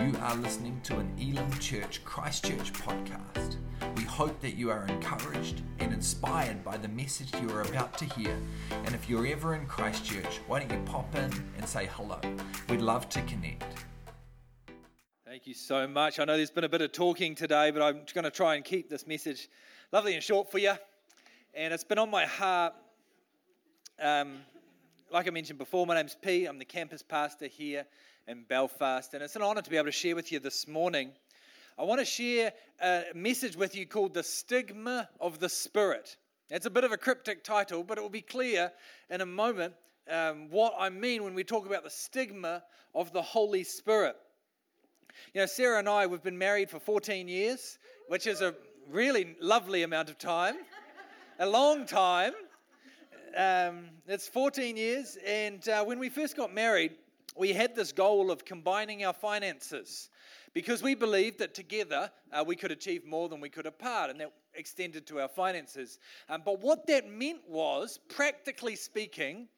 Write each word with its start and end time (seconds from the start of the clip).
You 0.00 0.12
are 0.20 0.36
listening 0.36 0.80
to 0.84 0.98
an 0.98 1.12
Elim 1.18 1.52
Church 1.58 2.04
Christchurch 2.04 2.72
podcast. 2.72 3.56
We 3.96 4.02
hope 4.02 4.40
that 4.40 4.56
you 4.56 4.70
are 4.70 4.86
encouraged 4.86 5.62
and 5.78 5.92
inspired 5.92 6.64
by 6.64 6.76
the 6.76 6.88
message 6.88 7.32
you 7.40 7.48
are 7.50 7.62
about 7.62 7.96
to 7.98 8.04
hear. 8.04 8.36
And 8.84 8.94
if 8.94 9.08
you're 9.08 9.26
ever 9.26 9.54
in 9.54 9.66
Christchurch, 9.66 10.40
why 10.46 10.60
don't 10.60 10.72
you 10.72 10.84
pop 10.84 11.14
in 11.14 11.32
and 11.56 11.68
say 11.68 11.88
hello? 11.92 12.18
We'd 12.68 12.80
love 12.80 13.08
to 13.10 13.22
connect. 13.22 13.64
Thank 15.24 15.46
you 15.46 15.54
so 15.54 15.86
much. 15.86 16.18
I 16.18 16.24
know 16.24 16.36
there's 16.36 16.50
been 16.50 16.64
a 16.64 16.68
bit 16.68 16.82
of 16.82 16.92
talking 16.92 17.34
today, 17.34 17.70
but 17.70 17.82
I'm 17.82 18.02
going 18.14 18.24
to 18.24 18.30
try 18.30 18.56
and 18.56 18.64
keep 18.64 18.90
this 18.90 19.06
message 19.06 19.48
lovely 19.92 20.14
and 20.14 20.22
short 20.22 20.50
for 20.50 20.58
you. 20.58 20.74
And 21.54 21.72
it's 21.72 21.84
been 21.84 21.98
on 21.98 22.10
my 22.10 22.26
heart. 22.26 22.74
Um, 24.00 24.38
like 25.14 25.28
I 25.28 25.30
mentioned 25.30 25.60
before, 25.60 25.86
my 25.86 25.94
name's 25.94 26.16
Pete. 26.20 26.48
I'm 26.48 26.58
the 26.58 26.64
campus 26.64 27.00
pastor 27.00 27.46
here 27.46 27.86
in 28.26 28.42
Belfast, 28.48 29.14
and 29.14 29.22
it's 29.22 29.36
an 29.36 29.42
honour 29.42 29.62
to 29.62 29.70
be 29.70 29.76
able 29.76 29.86
to 29.86 29.92
share 29.92 30.16
with 30.16 30.32
you 30.32 30.40
this 30.40 30.66
morning. 30.66 31.12
I 31.78 31.84
want 31.84 32.00
to 32.00 32.04
share 32.04 32.52
a 32.82 33.04
message 33.14 33.54
with 33.54 33.76
you 33.76 33.86
called 33.86 34.12
The 34.12 34.24
Stigma 34.24 35.08
of 35.20 35.38
the 35.38 35.48
Spirit. 35.48 36.16
It's 36.50 36.66
a 36.66 36.70
bit 36.70 36.82
of 36.82 36.90
a 36.90 36.96
cryptic 36.96 37.44
title, 37.44 37.84
but 37.84 37.96
it 37.96 38.00
will 38.00 38.08
be 38.08 38.22
clear 38.22 38.72
in 39.08 39.20
a 39.20 39.26
moment 39.26 39.74
um, 40.10 40.50
what 40.50 40.74
I 40.76 40.88
mean 40.88 41.22
when 41.22 41.34
we 41.34 41.44
talk 41.44 41.64
about 41.64 41.84
the 41.84 41.90
stigma 41.90 42.64
of 42.92 43.12
the 43.12 43.22
Holy 43.22 43.62
Spirit. 43.62 44.16
You 45.32 45.42
know, 45.42 45.46
Sarah 45.46 45.78
and 45.78 45.88
I, 45.88 46.08
we've 46.08 46.24
been 46.24 46.38
married 46.38 46.70
for 46.70 46.80
14 46.80 47.28
years, 47.28 47.78
which 48.08 48.26
is 48.26 48.40
a 48.40 48.52
really 48.90 49.36
lovely 49.40 49.84
amount 49.84 50.10
of 50.10 50.18
time, 50.18 50.56
a 51.38 51.46
long 51.46 51.86
time. 51.86 52.32
Um, 53.36 53.86
it's 54.06 54.28
14 54.28 54.76
years, 54.76 55.18
and 55.26 55.68
uh, 55.68 55.82
when 55.84 55.98
we 55.98 56.08
first 56.08 56.36
got 56.36 56.54
married, 56.54 56.92
we 57.36 57.52
had 57.52 57.74
this 57.74 57.90
goal 57.90 58.30
of 58.30 58.44
combining 58.44 59.04
our 59.04 59.12
finances 59.12 60.08
because 60.52 60.84
we 60.84 60.94
believed 60.94 61.40
that 61.40 61.52
together 61.52 62.12
uh, 62.32 62.44
we 62.46 62.54
could 62.54 62.70
achieve 62.70 63.04
more 63.04 63.28
than 63.28 63.40
we 63.40 63.48
could 63.48 63.66
apart, 63.66 64.10
and 64.10 64.20
that 64.20 64.32
extended 64.54 65.04
to 65.08 65.20
our 65.20 65.26
finances. 65.26 65.98
Um, 66.28 66.42
but 66.44 66.60
what 66.60 66.86
that 66.86 67.10
meant 67.10 67.40
was, 67.48 67.98
practically 68.08 68.76
speaking, 68.76 69.48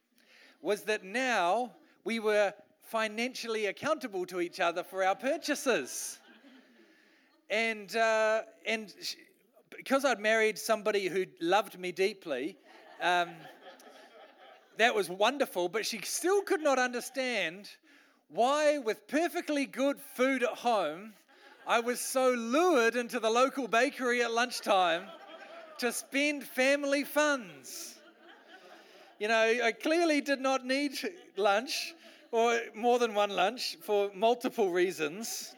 was 0.62 0.82
that 0.84 1.04
now 1.04 1.72
we 2.04 2.18
were 2.18 2.54
financially 2.80 3.66
accountable 3.66 4.24
to 4.24 4.40
each 4.40 4.58
other 4.58 4.82
for 4.82 5.04
our 5.04 5.14
purchases. 5.14 6.18
And, 7.50 7.94
uh, 7.94 8.42
and 8.64 8.94
because 9.76 10.06
I'd 10.06 10.18
married 10.18 10.56
somebody 10.56 11.08
who 11.08 11.26
loved 11.42 11.78
me 11.78 11.92
deeply, 11.92 12.56
um, 13.02 13.28
that 14.78 14.94
was 14.94 15.08
wonderful, 15.08 15.68
but 15.68 15.86
she 15.86 16.00
still 16.02 16.42
could 16.42 16.62
not 16.62 16.78
understand 16.78 17.70
why, 18.28 18.78
with 18.78 19.06
perfectly 19.06 19.66
good 19.66 20.00
food 20.14 20.42
at 20.42 20.50
home, 20.50 21.14
I 21.66 21.80
was 21.80 22.00
so 22.00 22.30
lured 22.30 22.96
into 22.96 23.20
the 23.20 23.30
local 23.30 23.68
bakery 23.68 24.22
at 24.22 24.32
lunchtime 24.32 25.04
to 25.78 25.92
spend 25.92 26.44
family 26.44 27.04
funds. 27.04 27.98
You 29.18 29.28
know, 29.28 29.60
I 29.64 29.72
clearly 29.72 30.20
did 30.20 30.40
not 30.40 30.64
need 30.64 30.92
lunch 31.36 31.94
or 32.32 32.60
more 32.74 32.98
than 32.98 33.14
one 33.14 33.30
lunch 33.30 33.76
for 33.82 34.10
multiple 34.14 34.70
reasons. 34.70 35.54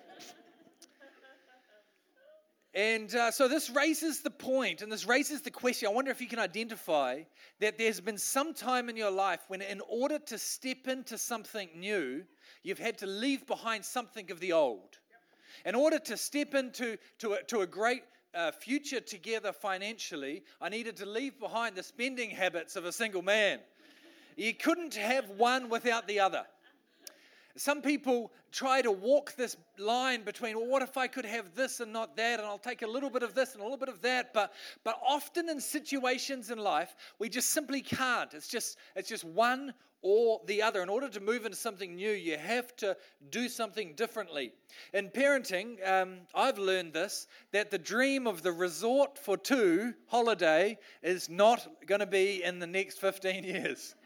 And 2.74 3.12
uh, 3.14 3.30
so 3.30 3.48
this 3.48 3.70
raises 3.70 4.20
the 4.20 4.30
point, 4.30 4.82
and 4.82 4.92
this 4.92 5.06
raises 5.06 5.40
the 5.40 5.50
question. 5.50 5.88
I 5.88 5.92
wonder 5.92 6.10
if 6.10 6.20
you 6.20 6.26
can 6.28 6.38
identify 6.38 7.22
that 7.60 7.78
there's 7.78 8.00
been 8.00 8.18
some 8.18 8.52
time 8.52 8.90
in 8.90 8.96
your 8.96 9.10
life 9.10 9.40
when, 9.48 9.62
in 9.62 9.80
order 9.88 10.18
to 10.18 10.38
step 10.38 10.86
into 10.86 11.16
something 11.16 11.70
new, 11.74 12.24
you've 12.62 12.78
had 12.78 12.98
to 12.98 13.06
leave 13.06 13.46
behind 13.46 13.84
something 13.84 14.30
of 14.30 14.38
the 14.40 14.52
old. 14.52 14.98
In 15.64 15.74
order 15.74 15.98
to 15.98 16.16
step 16.16 16.54
into 16.54 16.98
to 17.18 17.34
a, 17.34 17.42
to 17.44 17.60
a 17.60 17.66
great 17.66 18.02
uh, 18.34 18.52
future 18.52 19.00
together 19.00 19.52
financially, 19.52 20.44
I 20.60 20.68
needed 20.68 20.96
to 20.98 21.06
leave 21.06 21.40
behind 21.40 21.74
the 21.74 21.82
spending 21.82 22.30
habits 22.30 22.76
of 22.76 22.84
a 22.84 22.92
single 22.92 23.22
man. 23.22 23.60
You 24.36 24.54
couldn't 24.54 24.94
have 24.94 25.30
one 25.30 25.68
without 25.68 26.06
the 26.06 26.20
other. 26.20 26.44
Some 27.58 27.82
people 27.82 28.30
try 28.52 28.82
to 28.82 28.92
walk 28.92 29.34
this 29.34 29.56
line 29.78 30.22
between, 30.22 30.56
well, 30.56 30.68
what 30.68 30.80
if 30.80 30.96
I 30.96 31.08
could 31.08 31.24
have 31.24 31.56
this 31.56 31.80
and 31.80 31.92
not 31.92 32.16
that, 32.16 32.38
and 32.38 32.48
I'll 32.48 32.56
take 32.56 32.82
a 32.82 32.86
little 32.86 33.10
bit 33.10 33.24
of 33.24 33.34
this 33.34 33.52
and 33.52 33.60
a 33.60 33.64
little 33.64 33.76
bit 33.76 33.88
of 33.88 34.00
that. 34.02 34.32
But, 34.32 34.52
but 34.84 34.98
often 35.04 35.48
in 35.48 35.60
situations 35.60 36.52
in 36.52 36.58
life, 36.58 36.94
we 37.18 37.28
just 37.28 37.50
simply 37.50 37.80
can't. 37.82 38.32
It's 38.32 38.46
just, 38.46 38.78
it's 38.94 39.08
just 39.08 39.24
one 39.24 39.74
or 40.02 40.40
the 40.46 40.62
other. 40.62 40.82
In 40.82 40.88
order 40.88 41.08
to 41.08 41.20
move 41.20 41.44
into 41.44 41.56
something 41.56 41.96
new, 41.96 42.10
you 42.10 42.38
have 42.38 42.76
to 42.76 42.96
do 43.30 43.48
something 43.48 43.94
differently. 43.94 44.52
In 44.92 45.08
parenting, 45.08 45.86
um, 45.88 46.18
I've 46.34 46.58
learned 46.58 46.92
this 46.92 47.26
that 47.52 47.70
the 47.70 47.78
dream 47.78 48.26
of 48.26 48.42
the 48.42 48.52
resort 48.52 49.18
for 49.18 49.36
two 49.36 49.94
holiday 50.06 50.78
is 51.02 51.28
not 51.28 51.66
going 51.86 52.00
to 52.00 52.06
be 52.06 52.44
in 52.44 52.58
the 52.60 52.66
next 52.66 52.98
15 52.98 53.44
years. 53.44 53.96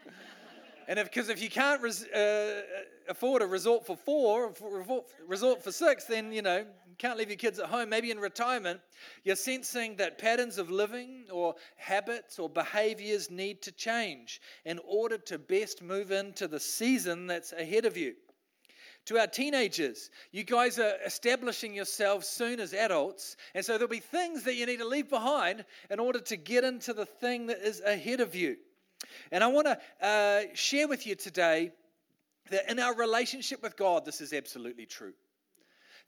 And 0.87 0.99
because 1.03 1.29
if, 1.29 1.37
if, 1.37 1.43
you 1.43 1.49
can't 1.49 1.81
res, 1.81 2.05
uh, 2.05 2.61
afford 3.07 3.41
a 3.41 3.45
resort 3.45 3.85
for 3.85 3.95
four, 3.95 4.53
or 4.59 5.03
resort 5.27 5.63
for 5.63 5.71
six, 5.71 6.05
then 6.05 6.31
you 6.31 6.41
know 6.41 6.65
can't 6.97 7.17
leave 7.17 7.29
your 7.29 7.37
kids 7.37 7.59
at 7.59 7.65
home. 7.65 7.89
Maybe 7.89 8.11
in 8.11 8.19
retirement, 8.19 8.79
you're 9.23 9.35
sensing 9.35 9.95
that 9.97 10.17
patterns 10.17 10.57
of 10.57 10.69
living 10.69 11.25
or 11.31 11.55
habits 11.75 12.39
or 12.39 12.49
behaviors 12.49 13.29
need 13.31 13.61
to 13.63 13.71
change 13.71 14.41
in 14.65 14.79
order 14.87 15.17
to 15.17 15.37
best 15.37 15.81
move 15.81 16.11
into 16.11 16.47
the 16.47 16.59
season 16.59 17.27
that's 17.27 17.51
ahead 17.53 17.85
of 17.85 17.97
you. 17.97 18.15
To 19.07 19.19
our 19.19 19.27
teenagers, 19.27 20.09
you 20.31 20.45
guys 20.45 20.79
are 20.79 20.93
establishing 21.05 21.73
yourselves 21.73 22.25
soon 22.25 22.61
as 22.61 22.73
adults, 22.73 23.35
and 23.53 23.65
so 23.65 23.73
there'll 23.73 23.89
be 23.89 23.99
things 23.99 24.43
that 24.43 24.55
you 24.55 24.65
need 24.65 24.79
to 24.79 24.87
leave 24.87 25.09
behind 25.09 25.65
in 25.89 25.99
order 25.99 26.21
to 26.21 26.37
get 26.37 26.63
into 26.63 26.93
the 26.93 27.05
thing 27.05 27.47
that 27.47 27.59
is 27.59 27.81
ahead 27.81 28.21
of 28.21 28.33
you. 28.33 28.55
And 29.31 29.43
I 29.43 29.47
want 29.47 29.67
to 29.67 30.05
uh, 30.05 30.41
share 30.53 30.87
with 30.87 31.05
you 31.05 31.15
today 31.15 31.71
that 32.49 32.69
in 32.69 32.79
our 32.79 32.95
relationship 32.95 33.61
with 33.63 33.77
God, 33.77 34.05
this 34.05 34.21
is 34.21 34.33
absolutely 34.33 34.85
true. 34.85 35.13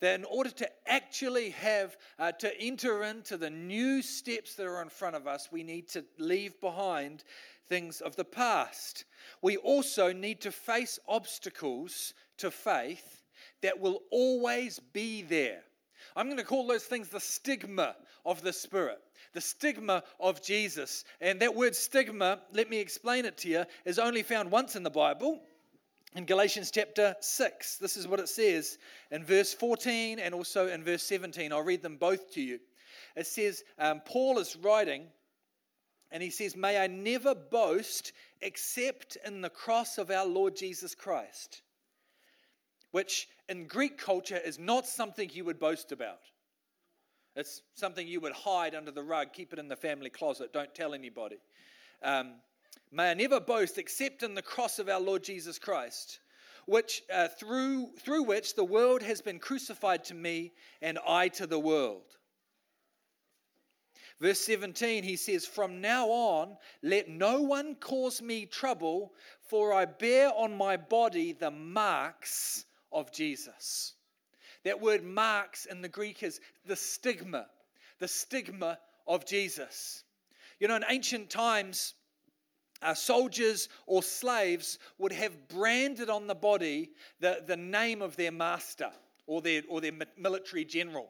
That 0.02 0.20
in 0.20 0.26
order 0.26 0.50
to 0.50 0.70
actually 0.88 1.52
have, 1.52 1.96
uh, 2.20 2.34
to 2.34 2.62
enter 2.62 3.04
into 3.04 3.38
the 3.38 3.50
new 3.50 4.02
steps 4.02 4.56
that 4.56 4.66
are 4.66 4.82
in 4.82 4.90
front 4.90 5.16
of 5.16 5.26
us, 5.26 5.50
we 5.52 5.64
need 5.64 5.88
to 5.90 6.04
leave 6.18 6.60
behind 6.60 7.24
things 7.68 8.02
of 8.02 8.16
the 8.16 8.26
past. 8.26 9.06
We 9.42 9.58
also 9.58 10.12
need 10.12 10.42
to 10.42 10.52
face 10.52 11.00
obstacles 11.08 12.14
to 12.38 12.52
faith 12.52 13.24
that 13.62 13.80
will 13.80 14.02
always 14.12 14.80
be 14.80 15.22
there. 15.22 15.62
I'm 16.16 16.28
going 16.28 16.38
to 16.38 16.44
call 16.44 16.68
those 16.68 16.84
things 16.84 17.08
the 17.10 17.20
stigma 17.20 17.96
of 18.26 18.42
the 18.42 18.54
Spirit 18.54 19.00
the 19.36 19.42
stigma 19.42 20.02
of 20.20 20.42
Jesus. 20.42 21.04
And 21.22 21.40
that 21.42 21.54
word 21.54 21.76
stigma, 21.76 22.40
let 22.54 22.70
me 22.70 22.80
explain 22.80 23.26
it 23.26 23.38
to 23.40 23.50
you, 23.50 23.66
is 23.84 24.00
only 24.00 24.24
found 24.24 24.50
once 24.50 24.76
in 24.76 24.82
the 24.82 24.90
Bible. 24.90 25.42
In 26.16 26.26
Galatians 26.26 26.72
chapter 26.72 27.16
6, 27.20 27.78
this 27.78 27.98
is 27.98 28.08
what 28.08 28.22
it 28.22 28.30
says 28.30 28.80
in 29.12 29.26
verse 29.26 29.54
14 29.54 30.18
and 30.18 30.34
also 30.34 30.70
in 30.70 30.84
verse 30.84 31.04
17. 31.04 31.52
I'll 31.52 31.62
read 31.62 31.84
them 31.84 31.98
both 31.98 32.32
to 32.34 32.42
you. 32.42 32.60
It 33.18 33.28
says, 33.28 33.64
um, 33.78 34.02
Paul 34.06 34.40
is 34.40 34.56
writing, 34.56 35.08
and 36.12 36.24
he 36.24 36.30
says, 36.30 36.56
May 36.56 36.78
I 36.78 36.88
never 36.88 37.36
boast 37.36 38.14
except 38.42 39.18
in 39.26 39.42
the 39.42 39.50
cross 39.50 39.98
of 39.98 40.10
our 40.10 40.26
Lord 40.26 40.56
Jesus 40.56 40.96
Christ, 40.96 41.62
which 42.92 43.28
in 43.50 43.68
Greek 43.68 43.98
culture 43.98 44.40
is 44.44 44.58
not 44.58 44.88
something 44.88 45.30
you 45.34 45.44
would 45.44 45.60
boast 45.60 45.92
about. 45.92 46.22
It's 47.36 47.62
something 47.74 48.08
you 48.08 48.22
would 48.22 48.34
hide 48.34 48.76
under 48.76 48.92
the 48.92 49.04
rug, 49.04 49.34
keep 49.34 49.52
it 49.52 49.60
in 49.60 49.68
the 49.68 49.76
family 49.76 50.10
closet, 50.10 50.54
don't 50.54 50.74
tell 50.74 50.94
anybody. 50.94 51.38
Um, 52.02 52.36
may 52.92 53.12
I 53.12 53.14
never 53.14 53.40
boast 53.40 53.78
except 53.78 54.24
in 54.24 54.36
the 54.36 54.42
cross 54.42 54.80
of 54.80 54.88
our 54.88 55.02
Lord 55.02 55.24
Jesus 55.24 55.60
Christ, 55.60 56.20
which 56.66 57.04
uh, 57.14 57.28
through 57.28 57.92
through 58.00 58.24
which 58.24 58.56
the 58.56 58.64
world 58.64 59.02
has 59.02 59.22
been 59.22 59.40
crucified 59.40 60.06
to 60.06 60.14
me 60.14 60.54
and 60.82 60.98
I 61.06 61.28
to 61.30 61.46
the 61.46 61.60
world. 61.60 62.18
Verse 64.22 64.40
17, 64.42 65.04
he 65.04 65.18
says, 65.18 65.46
From 65.46 65.82
now 65.82 66.08
on, 66.08 66.56
let 66.82 67.10
no 67.10 67.42
one 67.42 67.76
cause 67.76 68.22
me 68.22 68.46
trouble, 68.46 69.14
for 69.42 69.74
I 69.74 69.84
bear 69.84 70.32
on 70.34 70.56
my 70.56 70.78
body 70.78 71.34
the 71.34 71.52
marks 71.52 72.64
of 72.94 73.12
Jesus. 73.12 73.95
That 74.66 74.82
word 74.82 75.04
marks 75.04 75.66
in 75.66 75.82
the 75.82 75.88
Greek 75.88 76.24
is 76.24 76.42
the 76.66 76.76
stigma, 76.76 77.46
the 78.00 78.08
stigma 78.08 78.80
of 79.08 79.26
Jesus. 79.26 80.04
You 80.60 80.68
know, 80.68 80.76
in 80.76 80.84
ancient 80.90 81.30
times, 81.30 81.94
uh, 82.82 82.94
soldiers 82.94 83.70
or 83.86 84.04
slaves 84.04 84.80
would 84.98 85.12
have 85.12 85.48
branded 85.48 86.10
on 86.10 86.28
the 86.28 86.36
body 86.36 86.92
the, 87.20 87.44
the 87.46 87.56
name 87.56 88.02
of 88.02 88.16
their 88.16 88.32
master 88.32 88.92
or 89.28 89.42
their, 89.42 89.62
or 89.70 89.82
their 89.82 89.94
military 90.18 90.66
general. 90.66 91.10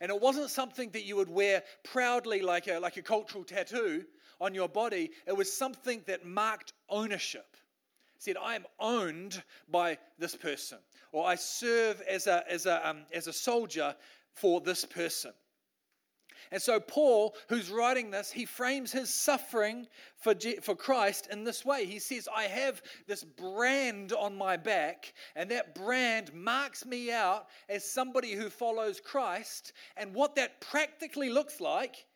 And 0.00 0.10
it 0.10 0.20
wasn't 0.20 0.50
something 0.50 0.90
that 0.90 1.04
you 1.04 1.16
would 1.16 1.30
wear 1.30 1.62
proudly 1.84 2.40
like 2.40 2.68
a, 2.68 2.78
like 2.78 2.96
a 2.96 3.02
cultural 3.02 3.44
tattoo 3.44 4.04
on 4.40 4.54
your 4.54 4.68
body, 4.68 5.10
it 5.26 5.36
was 5.36 5.52
something 5.52 6.02
that 6.06 6.24
marked 6.24 6.72
ownership. 6.88 7.56
Said, 8.18 8.36
I 8.36 8.56
am 8.56 8.66
owned 8.80 9.42
by 9.68 9.98
this 10.18 10.34
person 10.34 10.78
or 11.12 11.26
I 11.26 11.34
serve 11.34 12.00
as 12.02 12.26
a, 12.26 12.44
as 12.50 12.66
a, 12.66 12.88
um, 12.88 13.02
as 13.12 13.26
a 13.26 13.32
soldier 13.32 13.94
for 14.34 14.60
this 14.60 14.84
person. 14.84 15.32
And 16.50 16.62
so, 16.62 16.80
Paul, 16.80 17.36
who's 17.48 17.68
writing 17.68 18.10
this, 18.10 18.30
he 18.30 18.46
frames 18.46 18.90
his 18.90 19.12
suffering 19.12 19.86
for, 20.16 20.34
for 20.62 20.74
Christ 20.74 21.28
in 21.30 21.44
this 21.44 21.64
way. 21.64 21.84
He 21.84 21.98
says, 21.98 22.28
I 22.34 22.44
have 22.44 22.80
this 23.06 23.22
brand 23.22 24.12
on 24.12 24.38
my 24.38 24.56
back, 24.56 25.12
and 25.34 25.50
that 25.50 25.74
brand 25.74 26.32
marks 26.32 26.86
me 26.86 27.10
out 27.10 27.48
as 27.68 27.84
somebody 27.84 28.32
who 28.32 28.48
follows 28.48 29.00
Christ. 29.00 29.72
And 29.96 30.14
what 30.14 30.36
that 30.36 30.60
practically 30.60 31.28
looks 31.28 31.60
like 31.60 32.06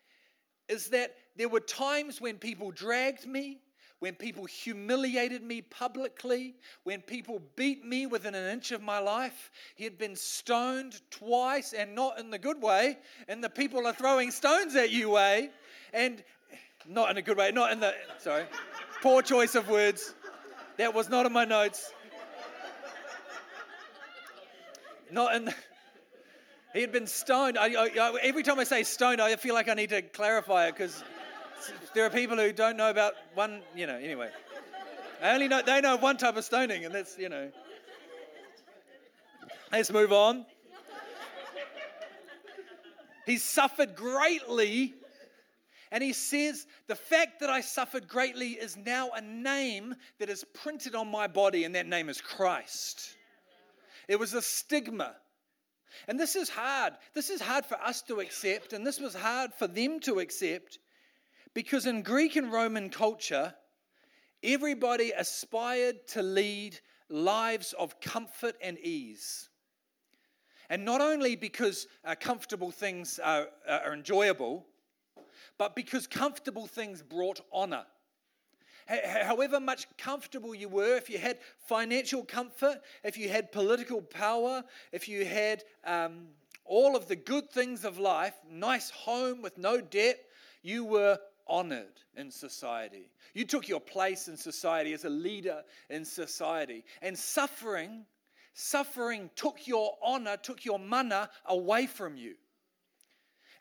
is 0.67 0.87
that 0.89 1.15
there 1.35 1.49
were 1.49 1.59
times 1.59 2.21
when 2.21 2.37
people 2.37 2.71
dragged 2.71 3.27
me, 3.27 3.59
when 4.03 4.15
people 4.15 4.43
humiliated 4.43 5.41
me 5.41 5.61
publicly, 5.61 6.55
when 6.83 6.99
people 6.99 7.41
beat 7.55 7.85
me 7.85 8.05
within 8.05 8.35
an 8.35 8.51
inch 8.51 8.73
of 8.73 8.81
my 8.81 8.99
life. 8.99 9.49
He 9.75 9.85
had 9.85 9.97
been 9.97 10.17
stoned 10.17 10.99
twice, 11.09 11.71
and 11.71 11.95
not 11.95 12.19
in 12.19 12.29
the 12.29 12.37
good 12.37 12.61
way, 12.61 12.97
and 13.29 13.41
the 13.41 13.49
people 13.49 13.87
are 13.87 13.93
throwing 13.93 14.31
stones 14.31 14.75
at 14.75 14.91
you 14.91 15.09
way, 15.09 15.51
and 15.93 16.21
not 16.85 17.11
in 17.11 17.15
a 17.15 17.21
good 17.21 17.37
way, 17.37 17.51
not 17.51 17.71
in 17.71 17.79
the, 17.79 17.93
sorry, 18.19 18.43
poor 19.01 19.21
choice 19.21 19.55
of 19.55 19.69
words. 19.69 20.13
That 20.75 20.93
was 20.93 21.07
not 21.07 21.25
in 21.25 21.31
my 21.31 21.45
notes. 21.45 21.93
Not 25.13 25.33
in 25.33 25.45
the, 25.45 25.55
he 26.73 26.81
had 26.81 26.91
been 26.91 27.07
stoned. 27.07 27.57
I, 27.57 27.67
I, 27.67 28.17
every 28.21 28.43
time 28.43 28.59
I 28.59 28.65
say 28.65 28.83
stoned, 28.83 29.21
I 29.21 29.33
feel 29.37 29.53
like 29.53 29.69
I 29.69 29.75
need 29.75 29.91
to 29.91 30.01
clarify 30.01 30.67
it 30.67 30.73
because 30.73 31.01
there 31.93 32.05
are 32.05 32.09
people 32.09 32.37
who 32.37 32.51
don't 32.51 32.77
know 32.77 32.89
about 32.89 33.13
one, 33.33 33.61
you 33.75 33.87
know, 33.87 33.95
anyway. 33.95 34.29
I 35.21 35.33
only 35.33 35.47
know, 35.47 35.61
they 35.61 35.79
know 35.81 35.95
one 35.95 36.17
type 36.17 36.35
of 36.35 36.43
stoning, 36.43 36.85
and 36.85 36.93
that's, 36.93 37.17
you 37.17 37.29
know. 37.29 37.51
Let's 39.71 39.91
move 39.91 40.11
on. 40.11 40.45
He 43.25 43.37
suffered 43.37 43.95
greatly, 43.95 44.93
and 45.91 46.03
he 46.03 46.13
says, 46.13 46.67
The 46.87 46.95
fact 46.95 47.39
that 47.39 47.49
I 47.49 47.61
suffered 47.61 48.07
greatly 48.07 48.49
is 48.49 48.75
now 48.75 49.11
a 49.11 49.21
name 49.21 49.95
that 50.19 50.29
is 50.29 50.43
printed 50.53 50.93
on 50.93 51.09
my 51.09 51.27
body, 51.27 51.63
and 51.63 51.75
that 51.75 51.87
name 51.87 52.09
is 52.09 52.19
Christ. 52.19 53.15
It 54.07 54.19
was 54.19 54.33
a 54.33 54.41
stigma. 54.41 55.15
And 56.07 56.19
this 56.19 56.35
is 56.35 56.49
hard. 56.49 56.93
This 57.13 57.29
is 57.29 57.39
hard 57.39 57.65
for 57.65 57.79
us 57.81 58.01
to 58.03 58.19
accept, 58.19 58.73
and 58.73 58.85
this 58.85 58.99
was 58.99 59.15
hard 59.15 59.53
for 59.53 59.67
them 59.67 59.99
to 60.01 60.19
accept 60.19 60.79
because 61.53 61.85
in 61.85 62.01
Greek 62.01 62.35
and 62.35 62.51
Roman 62.51 62.89
culture, 62.89 63.53
everybody 64.41 65.11
aspired 65.11 66.07
to 66.09 66.21
lead 66.21 66.79
lives 67.09 67.73
of 67.73 67.99
comfort 67.99 68.55
and 68.61 68.77
ease. 68.79 69.49
And 70.69 70.85
not 70.85 71.01
only 71.01 71.35
because 71.35 71.87
uh, 72.03 72.15
comfortable 72.19 72.71
things 72.71 73.19
are, 73.19 73.47
are 73.67 73.93
enjoyable, 73.93 74.65
but 75.57 75.75
because 75.75 76.07
comfortable 76.07 76.67
things 76.67 77.03
brought 77.03 77.41
honor. 77.51 77.85
However 78.87 79.59
much 79.59 79.87
comfortable 79.97 80.53
you 80.53 80.67
were, 80.67 80.97
if 80.97 81.09
you 81.09 81.17
had 81.17 81.37
financial 81.67 82.23
comfort, 82.23 82.81
if 83.03 83.17
you 83.17 83.29
had 83.29 83.51
political 83.51 84.01
power, 84.01 84.63
if 84.91 85.07
you 85.07 85.23
had 85.23 85.63
um, 85.85 86.27
all 86.65 86.95
of 86.95 87.07
the 87.07 87.15
good 87.15 87.49
things 87.49 87.85
of 87.85 87.97
life, 87.97 88.33
nice 88.49 88.89
home 88.89 89.41
with 89.41 89.57
no 89.57 89.79
debt, 89.79 90.17
you 90.63 90.83
were 90.83 91.17
honored 91.47 92.01
in 92.15 92.31
society. 92.31 93.09
You 93.33 93.45
took 93.45 93.67
your 93.67 93.79
place 93.79 94.27
in 94.27 94.37
society 94.37 94.93
as 94.93 95.05
a 95.05 95.09
leader 95.09 95.63
in 95.89 96.05
society. 96.05 96.83
And 97.01 97.17
suffering, 97.17 98.05
suffering 98.53 99.29
took 99.35 99.67
your 99.67 99.97
honor, 100.03 100.37
took 100.37 100.65
your 100.65 100.79
mana 100.79 101.29
away 101.45 101.87
from 101.87 102.17
you. 102.17 102.35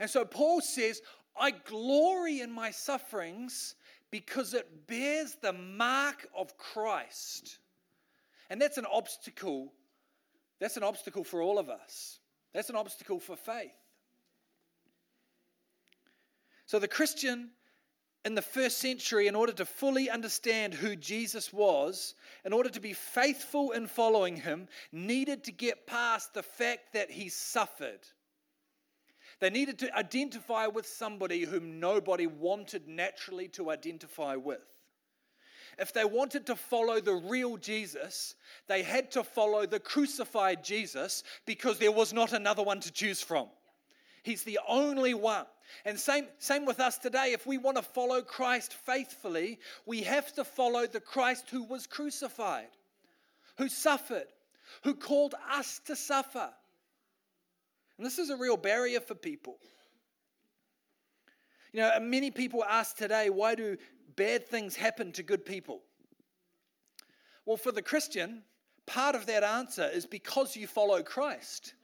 And 0.01 0.09
so 0.09 0.25
Paul 0.25 0.61
says, 0.61 1.01
I 1.37 1.51
glory 1.51 2.41
in 2.41 2.53
my 2.53 2.71
sufferings 2.71 3.75
because 4.11 4.55
it 4.55 4.87
bears 4.87 5.37
the 5.41 5.53
mark 5.53 6.29
of 6.37 6.57
Christ. 6.59 7.59
And 8.51 8.61
that's 8.61 8.79
an 8.79 8.87
obstacle. 8.91 9.73
That's 10.61 10.77
an 10.77 10.83
obstacle 10.83 11.25
for 11.25 11.41
all 11.41 11.59
of 11.59 11.71
us. 11.71 12.19
That's 12.53 12.69
an 12.69 12.77
obstacle 12.77 13.19
for 13.19 13.35
faith. 13.35 13.75
So 16.67 16.79
the 16.79 16.89
Christian 16.89 17.51
in 18.25 18.35
the 18.35 18.43
first 18.43 18.79
century, 18.79 19.27
in 19.27 19.35
order 19.35 19.53
to 19.53 19.65
fully 19.65 20.09
understand 20.09 20.75
who 20.75 20.95
Jesus 20.95 21.53
was, 21.53 22.15
in 22.45 22.53
order 22.53 22.69
to 22.71 22.81
be 22.81 22.93
faithful 22.93 23.73
in 23.73 23.87
following 23.87 24.37
him, 24.37 24.69
needed 24.93 25.45
to 25.45 25.53
get 25.53 25.87
past 25.87 26.33
the 26.33 26.43
fact 26.43 26.93
that 26.93 27.11
he 27.11 27.29
suffered. 27.29 28.01
They 29.41 29.51
needed 29.51 29.81
to 29.81 29.97
identify 29.97 30.69
with 30.69 30.87
somebody 30.87 31.43
whom 31.43 31.81
nobody 31.81 32.29
wanted 32.29 32.87
naturally 32.87 33.49
to 33.49 33.71
identify 33.71 34.37
with. 34.37 34.63
If 35.79 35.93
they 35.93 36.05
wanted 36.05 36.47
to 36.47 36.55
follow 36.55 37.01
the 37.01 37.15
real 37.15 37.57
Jesus, 37.57 38.37
they 38.69 38.83
had 38.83 39.11
to 39.13 39.25
follow 39.25 39.67
the 39.67 39.81
crucified 39.81 40.63
Jesus 40.63 41.25
because 41.45 41.79
there 41.79 41.91
was 41.91 42.13
not 42.13 42.33
another 42.33 42.63
one 42.63 42.79
to 42.81 42.93
choose 42.93 43.21
from. 43.21 43.49
He's 44.23 44.45
the 44.45 44.61
only 44.69 45.15
one. 45.15 45.47
And 45.85 45.99
same, 45.99 46.27
same 46.39 46.65
with 46.65 46.81
us 46.81 46.99
today. 46.99 47.33
If 47.33 47.47
we 47.47 47.59
want 47.59 47.77
to 47.77 47.83
follow 47.83 48.23
Christ 48.23 48.75
faithfully, 48.75 49.59
we 49.87 50.03
have 50.03 50.33
to 50.35 50.45
follow 50.45 50.87
the 50.87 51.01
Christ 51.01 51.51
who 51.51 51.65
was 51.65 51.87
crucified, 51.87 52.69
who 53.59 53.69
suffered, 53.69 54.27
who 54.85 54.95
called 54.95 55.35
us 55.51 55.81
to 55.87 55.97
suffer. 55.97 56.51
And 57.97 58.07
this 58.07 58.19
is 58.19 58.31
a 58.31 58.37
real 58.37 58.57
barrier 58.57 59.01
for 59.01 59.15
people. 59.15 59.59
You 61.73 61.81
know, 61.81 62.01
many 62.01 62.31
people 62.31 62.65
ask 62.65 62.97
today, 62.97 63.31
why 63.31 63.55
do 63.55 63.77
bad 64.17 64.47
things 64.47 64.77
happen 64.77 65.13
to 65.13 65.23
good 65.23 65.45
people? 65.45 65.81
Well, 67.47 67.57
for 67.57 67.73
the 67.73 67.83
Christian, 67.83 68.43
part 68.87 69.15
of 69.15 69.27
that 69.27 69.43
answer 69.43 69.89
is 69.93 70.07
because 70.07 70.55
you 70.57 70.67
follow 70.67 71.03
Christ. 71.03 71.75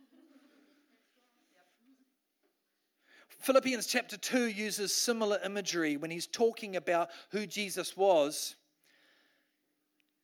Philippians 3.41 3.87
chapter 3.87 4.17
2 4.17 4.49
uses 4.49 4.95
similar 4.95 5.39
imagery 5.45 5.97
when 5.97 6.11
he's 6.11 6.27
talking 6.27 6.77
about 6.77 7.11
who 7.31 7.47
Jesus 7.47 7.97
was. 7.97 8.57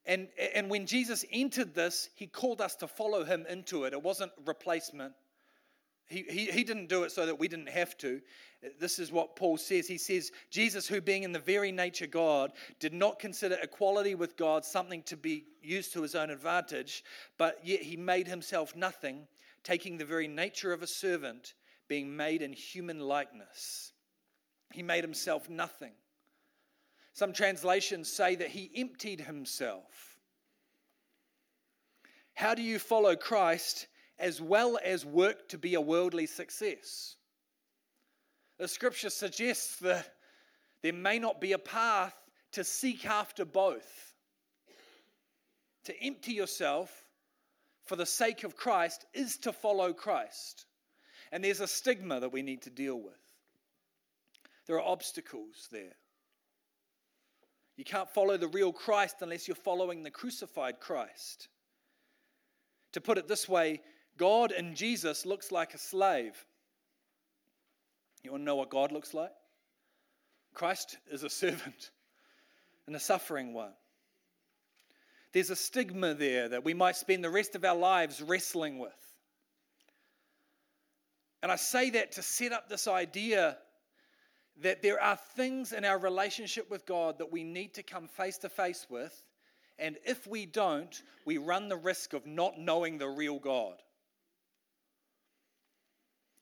And, 0.04 0.28
and 0.54 0.68
when 0.68 0.84
Jesus 0.86 1.24
entered 1.32 1.74
this, 1.74 2.10
he 2.16 2.26
called 2.26 2.60
us 2.60 2.74
to 2.76 2.88
follow 2.88 3.24
him 3.24 3.46
into 3.48 3.84
it. 3.84 3.92
It 3.92 4.02
wasn't 4.02 4.32
replacement. 4.44 5.14
He, 6.06 6.24
he, 6.28 6.46
he 6.46 6.64
didn't 6.64 6.88
do 6.88 7.04
it 7.04 7.12
so 7.12 7.24
that 7.24 7.38
we 7.38 7.48
didn't 7.48 7.70
have 7.70 7.96
to. 7.98 8.20
This 8.78 8.98
is 8.98 9.12
what 9.12 9.36
Paul 9.36 9.56
says. 9.56 9.86
He 9.86 9.96
says, 9.96 10.32
Jesus, 10.50 10.86
who 10.86 11.00
being 11.00 11.22
in 11.22 11.32
the 11.32 11.38
very 11.38 11.72
nature 11.72 12.06
God, 12.06 12.52
did 12.80 12.92
not 12.92 13.18
consider 13.18 13.56
equality 13.62 14.14
with 14.14 14.36
God 14.36 14.64
something 14.64 15.02
to 15.04 15.16
be 15.16 15.44
used 15.62 15.92
to 15.94 16.02
his 16.02 16.14
own 16.14 16.30
advantage, 16.30 17.04
but 17.38 17.58
yet 17.64 17.80
he 17.80 17.96
made 17.96 18.26
himself 18.26 18.76
nothing, 18.76 19.26
taking 19.62 19.96
the 19.96 20.04
very 20.04 20.28
nature 20.28 20.72
of 20.72 20.82
a 20.82 20.86
servant 20.86 21.54
being 21.88 22.16
made 22.16 22.42
in 22.42 22.52
human 22.52 23.00
likeness. 23.00 23.92
He 24.72 24.82
made 24.82 25.04
himself 25.04 25.48
nothing. 25.48 25.92
Some 27.12 27.32
translations 27.32 28.12
say 28.12 28.34
that 28.34 28.48
he 28.48 28.70
emptied 28.76 29.20
himself. 29.20 30.18
How 32.34 32.54
do 32.54 32.62
you 32.62 32.78
follow 32.78 33.14
Christ 33.14 33.86
as 34.18 34.40
well 34.40 34.78
as 34.84 35.06
work 35.06 35.48
to 35.50 35.58
be 35.58 35.74
a 35.74 35.80
worldly 35.80 36.26
success? 36.26 37.16
The 38.58 38.68
scripture 38.68 39.10
suggests 39.10 39.76
that 39.76 40.14
there 40.82 40.92
may 40.92 41.18
not 41.18 41.40
be 41.40 41.52
a 41.52 41.58
path 41.58 42.14
to 42.52 42.64
seek 42.64 43.06
after 43.06 43.44
both. 43.44 44.14
To 45.84 46.02
empty 46.02 46.32
yourself 46.32 47.04
for 47.84 47.96
the 47.96 48.06
sake 48.06 48.44
of 48.44 48.56
Christ 48.56 49.04
is 49.12 49.36
to 49.38 49.52
follow 49.52 49.92
Christ. 49.92 50.66
And 51.34 51.42
there's 51.42 51.58
a 51.58 51.66
stigma 51.66 52.20
that 52.20 52.32
we 52.32 52.42
need 52.42 52.62
to 52.62 52.70
deal 52.70 52.94
with. 52.94 53.18
There 54.68 54.76
are 54.76 54.88
obstacles 54.88 55.68
there. 55.72 55.96
You 57.76 57.82
can't 57.82 58.08
follow 58.08 58.36
the 58.36 58.46
real 58.46 58.72
Christ 58.72 59.16
unless 59.20 59.48
you're 59.48 59.56
following 59.56 60.04
the 60.04 60.12
crucified 60.12 60.78
Christ. 60.78 61.48
To 62.92 63.00
put 63.00 63.18
it 63.18 63.26
this 63.26 63.48
way, 63.48 63.80
God 64.16 64.52
in 64.52 64.76
Jesus 64.76 65.26
looks 65.26 65.50
like 65.50 65.74
a 65.74 65.78
slave. 65.78 66.36
You 68.22 68.30
want 68.30 68.42
to 68.42 68.46
know 68.46 68.54
what 68.54 68.70
God 68.70 68.92
looks 68.92 69.12
like? 69.12 69.32
Christ 70.54 70.98
is 71.10 71.24
a 71.24 71.28
servant 71.28 71.90
and 72.86 72.94
a 72.94 73.00
suffering 73.00 73.52
one. 73.54 73.72
There's 75.32 75.50
a 75.50 75.56
stigma 75.56 76.14
there 76.14 76.50
that 76.50 76.64
we 76.64 76.74
might 76.74 76.94
spend 76.94 77.24
the 77.24 77.28
rest 77.28 77.56
of 77.56 77.64
our 77.64 77.74
lives 77.74 78.22
wrestling 78.22 78.78
with. 78.78 79.03
And 81.44 81.52
I 81.52 81.56
say 81.56 81.90
that 81.90 82.12
to 82.12 82.22
set 82.22 82.52
up 82.52 82.70
this 82.70 82.88
idea 82.88 83.58
that 84.62 84.80
there 84.80 84.98
are 84.98 85.18
things 85.36 85.74
in 85.74 85.84
our 85.84 85.98
relationship 85.98 86.70
with 86.70 86.86
God 86.86 87.18
that 87.18 87.30
we 87.30 87.44
need 87.44 87.74
to 87.74 87.82
come 87.82 88.08
face 88.08 88.38
to 88.38 88.48
face 88.48 88.86
with 88.88 89.26
And 89.78 89.98
if 90.06 90.26
we 90.26 90.46
don't, 90.46 91.02
we 91.26 91.36
run 91.36 91.68
the 91.68 91.76
risk 91.76 92.14
of 92.14 92.24
not 92.24 92.58
knowing 92.58 92.96
the 92.96 93.08
real 93.08 93.38
God. 93.38 93.74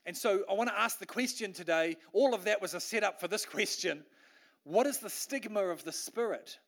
And 0.06 0.16
so 0.16 0.44
I 0.48 0.52
want 0.52 0.70
to 0.70 0.78
ask 0.78 1.00
the 1.00 1.06
question 1.06 1.52
today. 1.52 1.96
All 2.12 2.32
of 2.32 2.44
that 2.44 2.62
was 2.62 2.74
a 2.74 2.80
setup 2.80 3.18
for 3.18 3.26
this 3.26 3.44
question 3.56 4.04
What 4.62 4.86
is 4.86 4.98
the 4.98 5.10
stigma 5.10 5.64
of 5.64 5.82
the 5.82 5.90
Spirit? 5.90 6.60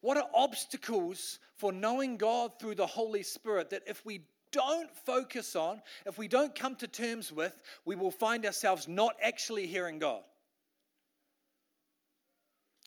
What 0.00 0.16
are 0.16 0.28
obstacles 0.34 1.38
for 1.54 1.70
knowing 1.70 2.16
God 2.16 2.58
through 2.58 2.74
the 2.74 2.86
Holy 2.88 3.22
Spirit 3.22 3.70
that 3.70 3.84
if 3.86 4.04
we 4.04 4.22
don't 4.52 4.90
focus 5.04 5.56
on, 5.56 5.82
if 6.06 6.18
we 6.18 6.28
don't 6.28 6.54
come 6.54 6.76
to 6.76 6.86
terms 6.86 7.32
with, 7.32 7.60
we 7.84 7.96
will 7.96 8.10
find 8.10 8.46
ourselves 8.46 8.86
not 8.86 9.16
actually 9.22 9.66
hearing 9.66 9.98
God? 9.98 10.22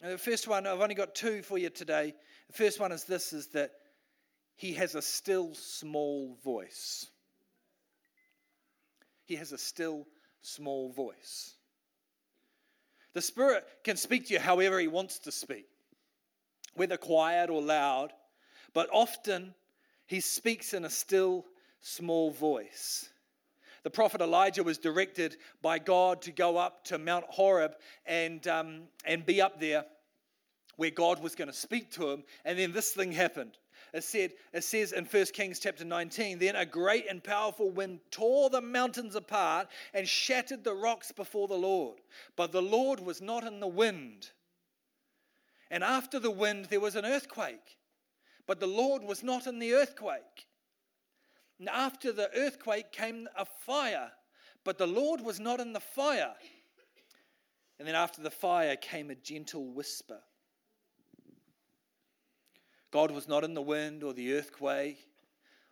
And 0.01 0.13
the 0.13 0.17
first 0.17 0.47
one, 0.47 0.67
I've 0.67 0.81
only 0.81 0.95
got 0.95 1.15
two 1.15 1.41
for 1.41 1.57
you 1.57 1.69
today. 1.69 2.13
The 2.47 2.53
first 2.53 2.79
one 2.79 2.91
is 2.91 3.03
this 3.03 3.33
is 3.33 3.47
that 3.47 3.71
he 4.55 4.73
has 4.73 4.95
a 4.95 5.01
still 5.01 5.53
small 5.53 6.37
voice. 6.43 7.07
He 9.25 9.35
has 9.35 9.51
a 9.51 9.57
still 9.57 10.07
small 10.41 10.91
voice. 10.91 11.55
The 13.13 13.21
Spirit 13.21 13.65
can 13.83 13.97
speak 13.97 14.27
to 14.27 14.33
you 14.33 14.39
however 14.39 14.79
He 14.79 14.87
wants 14.87 15.19
to 15.19 15.31
speak, 15.31 15.65
whether 16.75 16.97
quiet 16.97 17.49
or 17.49 17.61
loud, 17.61 18.11
but 18.73 18.89
often 18.91 19.55
He 20.05 20.19
speaks 20.19 20.73
in 20.73 20.85
a 20.85 20.89
still 20.89 21.45
small 21.81 22.31
voice. 22.31 23.09
The 23.83 23.91
prophet 23.91 24.19
Elijah 24.19 24.63
was 24.63 24.79
directed 24.79 25.37
by 25.61 25.77
God 25.77 26.23
to 26.23 26.31
go 26.31 26.57
up 26.57 26.83
to 26.85 26.97
Mount 26.97 27.25
Horeb 27.29 27.75
and, 28.05 28.45
um, 28.47 28.81
and 29.05 29.23
be 29.25 29.41
up 29.41 29.59
there 29.59 29.85
where 30.77 30.89
God 30.89 31.21
was 31.21 31.35
going 31.35 31.49
to 31.49 31.53
speak 31.53 31.91
to 31.91 32.09
him. 32.09 32.23
And 32.43 32.57
then 32.57 32.71
this 32.71 32.91
thing 32.91 33.11
happened. 33.11 33.57
It, 33.93 34.03
said, 34.03 34.31
it 34.53 34.63
says 34.63 34.91
in 34.91 35.05
1 35.05 35.25
Kings 35.33 35.59
chapter 35.59 35.85
19 35.85 36.39
Then 36.39 36.55
a 36.55 36.65
great 36.65 37.05
and 37.07 37.23
powerful 37.23 37.69
wind 37.69 37.99
tore 38.11 38.49
the 38.49 38.59
mountains 38.59 39.15
apart 39.15 39.67
and 39.93 40.07
shattered 40.07 40.63
the 40.63 40.73
rocks 40.73 41.11
before 41.11 41.47
the 41.47 41.53
Lord. 41.53 41.99
But 42.35 42.51
the 42.51 42.61
Lord 42.61 42.99
was 42.99 43.21
not 43.21 43.45
in 43.45 43.59
the 43.59 43.67
wind. 43.67 44.31
And 45.71 45.83
after 45.83 46.19
the 46.19 46.31
wind, 46.31 46.65
there 46.65 46.79
was 46.79 46.95
an 46.95 47.05
earthquake. 47.05 47.77
But 48.47 48.59
the 48.59 48.67
Lord 48.67 49.03
was 49.03 49.23
not 49.23 49.47
in 49.47 49.59
the 49.59 49.73
earthquake. 49.73 50.47
And 51.59 51.69
after 51.69 52.11
the 52.11 52.29
earthquake 52.35 52.91
came 52.91 53.27
a 53.37 53.45
fire. 53.45 54.11
But 54.63 54.77
the 54.77 54.87
Lord 54.87 55.21
was 55.21 55.39
not 55.39 55.59
in 55.59 55.73
the 55.73 55.79
fire. 55.79 56.33
And 57.79 57.87
then 57.87 57.95
after 57.95 58.21
the 58.21 58.31
fire 58.31 58.75
came 58.75 59.09
a 59.09 59.15
gentle 59.15 59.65
whisper. 59.71 60.19
God 62.91 63.11
was 63.11 63.27
not 63.27 63.43
in 63.43 63.53
the 63.53 63.61
wind 63.61 64.03
or 64.03 64.13
the 64.13 64.33
earthquake 64.33 64.97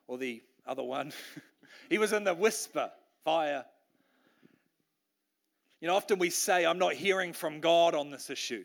or 0.07 0.17
the 0.17 0.41
other 0.67 0.83
one. 0.83 1.13
he 1.89 1.97
was 1.97 2.13
in 2.13 2.23
the 2.23 2.33
whisper, 2.33 2.91
fire. 3.23 3.65
You 5.79 5.87
know, 5.87 5.95
often 5.95 6.19
we 6.19 6.29
say, 6.29 6.65
I'm 6.65 6.79
not 6.79 6.93
hearing 6.93 7.33
from 7.33 7.61
God 7.61 7.95
on 7.95 8.11
this 8.11 8.29
issue. 8.29 8.63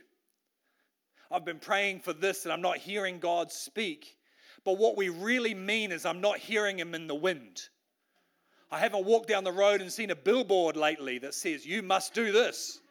I've 1.30 1.44
been 1.44 1.58
praying 1.58 2.00
for 2.00 2.12
this 2.12 2.44
and 2.44 2.52
I'm 2.52 2.62
not 2.62 2.78
hearing 2.78 3.18
God 3.18 3.52
speak. 3.52 4.17
But 4.68 4.76
what 4.76 4.98
we 4.98 5.08
really 5.08 5.54
mean 5.54 5.92
is, 5.92 6.04
I'm 6.04 6.20
not 6.20 6.37
hearing 6.37 6.78
Him 6.78 6.94
in 6.94 7.06
the 7.06 7.14
wind. 7.14 7.70
I 8.70 8.78
haven't 8.78 9.06
walked 9.06 9.30
down 9.30 9.42
the 9.42 9.50
road 9.50 9.80
and 9.80 9.90
seen 9.90 10.10
a 10.10 10.14
billboard 10.14 10.76
lately 10.76 11.18
that 11.20 11.32
says, 11.32 11.64
You 11.64 11.82
must 11.82 12.12
do 12.12 12.32
this. 12.32 12.82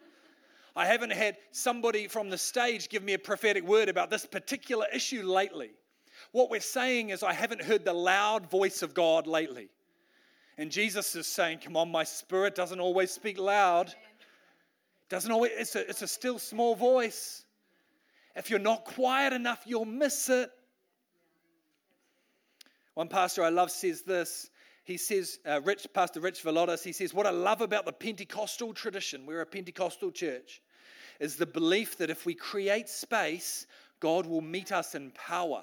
I 0.75 0.87
haven't 0.87 1.11
had 1.11 1.37
somebody 1.51 2.07
from 2.07 2.31
the 2.31 2.37
stage 2.39 2.89
give 2.89 3.03
me 3.03 3.13
a 3.13 3.19
prophetic 3.19 3.63
word 3.63 3.89
about 3.89 4.09
this 4.09 4.25
particular 4.25 4.87
issue 4.91 5.21
lately. 5.21 5.69
What 6.31 6.49
we're 6.49 6.61
saying 6.61 7.11
is, 7.11 7.21
I 7.21 7.31
haven't 7.31 7.61
heard 7.61 7.85
the 7.85 7.93
loud 7.93 8.49
voice 8.49 8.81
of 8.81 8.95
God 8.95 9.27
lately. 9.27 9.69
And 10.57 10.71
Jesus 10.71 11.15
is 11.15 11.27
saying, 11.27 11.59
Come 11.59 11.77
on, 11.77 11.91
my 11.91 12.03
spirit 12.03 12.55
doesn't 12.55 12.79
always 12.79 13.11
speak 13.11 13.37
loud. 13.37 13.93
Doesn't 15.09 15.31
always, 15.31 15.51
it's 15.55 15.75
a, 15.75 15.87
it's 15.87 16.01
a 16.01 16.07
still 16.07 16.39
small 16.39 16.73
voice. 16.73 17.45
If 18.35 18.49
you're 18.49 18.57
not 18.57 18.83
quiet 18.83 19.31
enough, 19.31 19.61
you'll 19.67 19.85
miss 19.85 20.27
it. 20.29 20.49
One 22.97 23.09
pastor 23.09 23.43
I 23.43 23.49
love 23.49 23.69
says 23.69 24.01
this. 24.01 24.49
He 24.83 24.97
says, 24.97 25.37
uh, 25.47 25.61
Rich, 25.61 25.85
Pastor 25.93 26.19
Rich 26.19 26.43
Villodas, 26.43 26.83
he 26.83 26.91
says, 26.91 27.13
What 27.13 27.27
I 27.27 27.29
love 27.29 27.61
about 27.61 27.85
the 27.85 27.91
Pentecostal 27.91 28.73
tradition, 28.73 29.27
we're 29.27 29.41
a 29.41 29.45
Pentecostal 29.45 30.09
church, 30.09 30.63
is 31.19 31.35
the 31.35 31.45
belief 31.45 31.99
that 31.99 32.09
if 32.09 32.25
we 32.25 32.33
create 32.33 32.89
space, 32.89 33.67
God 33.99 34.25
will 34.25 34.41
meet 34.41 34.71
us 34.71 34.95
in 34.95 35.11
power. 35.11 35.61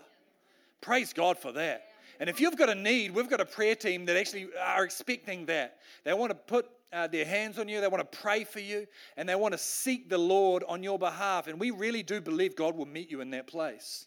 Praise 0.81 1.13
God 1.13 1.37
for 1.37 1.51
that. 1.51 1.89
And 2.21 2.31
if 2.31 2.39
you've 2.39 2.57
got 2.57 2.71
a 2.71 2.75
need, 2.77 3.13
we've 3.13 3.29
got 3.29 3.41
a 3.41 3.47
prayer 3.47 3.75
team 3.75 4.05
that 4.05 4.17
actually 4.17 4.47
are 4.65 4.85
expecting 4.85 5.45
that. 5.47 5.79
They 6.05 6.15
want 6.15 6.31
to 6.31 6.37
put 6.37 6.71
uh, 6.93 7.09
their 7.09 7.25
hands 7.25 7.59
on 7.59 7.67
you, 7.69 7.81
they 7.81 7.89
want 7.89 8.13
to 8.13 8.17
pray 8.17 8.45
for 8.45 8.61
you, 8.61 8.87
and 9.17 9.29
they 9.29 9.35
want 9.35 9.51
to 9.51 9.59
seek 9.59 10.09
the 10.09 10.19
Lord 10.19 10.63
on 10.69 10.85
your 10.85 11.01
behalf. 11.01 11.49
And 11.49 11.59
we 11.59 11.73
really 11.73 12.05
do 12.05 12.21
believe 12.21 12.55
God 12.55 12.77
will 12.77 12.87
meet 12.87 13.11
you 13.11 13.21
in 13.23 13.31
that 13.31 13.49
place. 13.49 14.07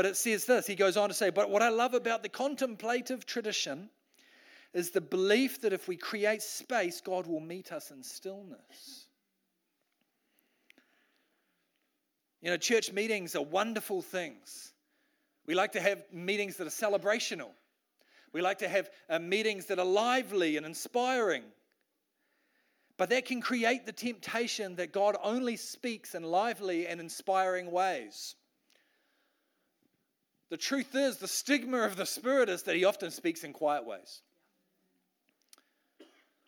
But 0.00 0.06
it 0.06 0.16
says 0.16 0.46
this, 0.46 0.66
he 0.66 0.76
goes 0.76 0.96
on 0.96 1.10
to 1.10 1.14
say, 1.14 1.28
But 1.28 1.50
what 1.50 1.60
I 1.60 1.68
love 1.68 1.92
about 1.92 2.22
the 2.22 2.30
contemplative 2.30 3.26
tradition 3.26 3.90
is 4.72 4.92
the 4.92 5.00
belief 5.02 5.60
that 5.60 5.74
if 5.74 5.88
we 5.88 5.98
create 5.98 6.40
space, 6.40 7.02
God 7.02 7.26
will 7.26 7.40
meet 7.40 7.70
us 7.70 7.90
in 7.90 8.02
stillness. 8.02 9.04
You 12.40 12.48
know, 12.48 12.56
church 12.56 12.94
meetings 12.94 13.36
are 13.36 13.42
wonderful 13.42 14.00
things. 14.00 14.72
We 15.44 15.54
like 15.54 15.72
to 15.72 15.82
have 15.82 16.02
meetings 16.10 16.56
that 16.56 16.66
are 16.66 16.70
celebrational. 16.70 17.50
We 18.32 18.40
like 18.40 18.60
to 18.60 18.70
have 18.70 18.88
uh, 19.10 19.18
meetings 19.18 19.66
that 19.66 19.78
are 19.78 19.84
lively 19.84 20.56
and 20.56 20.64
inspiring. 20.64 21.42
But 22.96 23.10
that 23.10 23.26
can 23.26 23.42
create 23.42 23.84
the 23.84 23.92
temptation 23.92 24.76
that 24.76 24.92
God 24.92 25.18
only 25.22 25.56
speaks 25.56 26.14
in 26.14 26.22
lively 26.22 26.86
and 26.86 27.00
inspiring 27.00 27.70
ways. 27.70 28.34
The 30.50 30.56
truth 30.56 30.94
is, 30.94 31.16
the 31.16 31.28
stigma 31.28 31.82
of 31.82 31.96
the 31.96 32.04
Spirit 32.04 32.48
is 32.48 32.64
that 32.64 32.76
He 32.76 32.84
often 32.84 33.10
speaks 33.10 33.44
in 33.44 33.52
quiet 33.52 33.86
ways. 33.86 34.20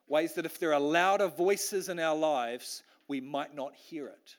Ways 0.08 0.34
that 0.34 0.44
if 0.44 0.58
there 0.58 0.74
are 0.74 0.80
louder 0.80 1.28
voices 1.28 1.88
in 1.88 1.98
our 1.98 2.16
lives, 2.16 2.82
we 3.08 3.20
might 3.20 3.54
not 3.54 3.74
hear 3.74 4.08
it. 4.08 4.36